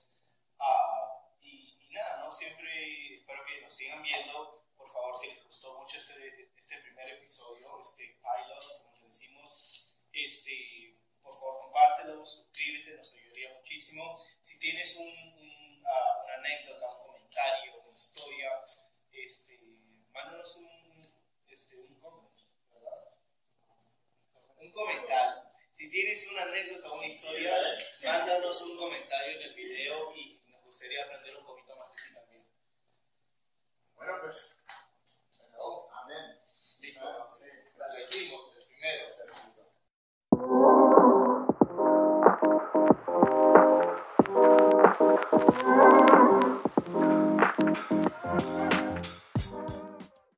y, 1.40 1.76
y 1.80 1.88
nada, 1.90 2.24
¿no? 2.24 2.32
Siempre 2.32 3.16
espero 3.16 3.44
que 3.46 3.60
nos 3.62 3.74
sigan 3.74 4.02
viendo. 4.02 4.60
Por 4.76 4.88
favor, 4.92 5.14
si 5.16 5.28
les 5.32 5.44
gustó 5.44 5.78
mucho 5.78 5.96
este, 5.98 6.50
este 6.56 6.78
primer 6.78 7.08
episodio, 7.10 7.78
este 7.80 8.18
pilot, 8.20 8.82
como 8.82 8.96
le 8.96 9.06
decimos, 9.06 9.83
este, 10.14 10.98
por 11.22 11.34
favor 11.34 11.62
compártelo, 11.62 12.24
suscríbete, 12.24 12.96
nos 12.96 13.12
ayudaría 13.12 13.54
muchísimo. 13.58 14.16
Si 14.40 14.58
tienes 14.58 14.96
un, 14.96 15.08
un, 15.08 15.82
uh, 15.82 16.24
una 16.24 16.34
anécdota, 16.38 16.90
un 16.90 17.06
comentario, 17.06 17.80
una 17.82 17.92
historia, 17.92 18.50
este, 19.12 19.58
mándanos 20.12 20.56
un, 20.56 21.12
este, 21.48 21.76
un 21.78 22.00
comentario, 22.00 22.52
¿verdad? 22.72 23.14
Un 24.58 24.70
comentario. 24.70 25.42
Si 25.74 25.90
tienes 25.90 26.30
una 26.30 26.42
anécdota 26.44 26.88
o 26.88 26.98
una 26.98 27.06
historia, 27.06 27.56
mándanos 28.04 28.62
un 28.62 28.76
comentario 28.76 29.36
en 29.36 29.42
el 29.42 29.54
video 29.54 30.14
y 30.14 30.40
nos 30.46 30.62
gustaría 30.62 31.04
aprender 31.04 31.36
un 31.36 31.44
poquito 31.44 31.76
más 31.76 31.90
de 31.90 31.96
ti 31.96 32.14
también. 32.14 32.46
Bueno, 33.96 34.20
pues. 34.22 34.62
Se. 35.30 35.42
Amén. 35.42 36.38
Listo. 36.80 37.28
Sí, 37.30 37.48
gracias. 37.74 37.98
Lo 37.98 38.18
hicimos, 38.18 38.56
el 38.56 38.66
primero. 38.68 39.08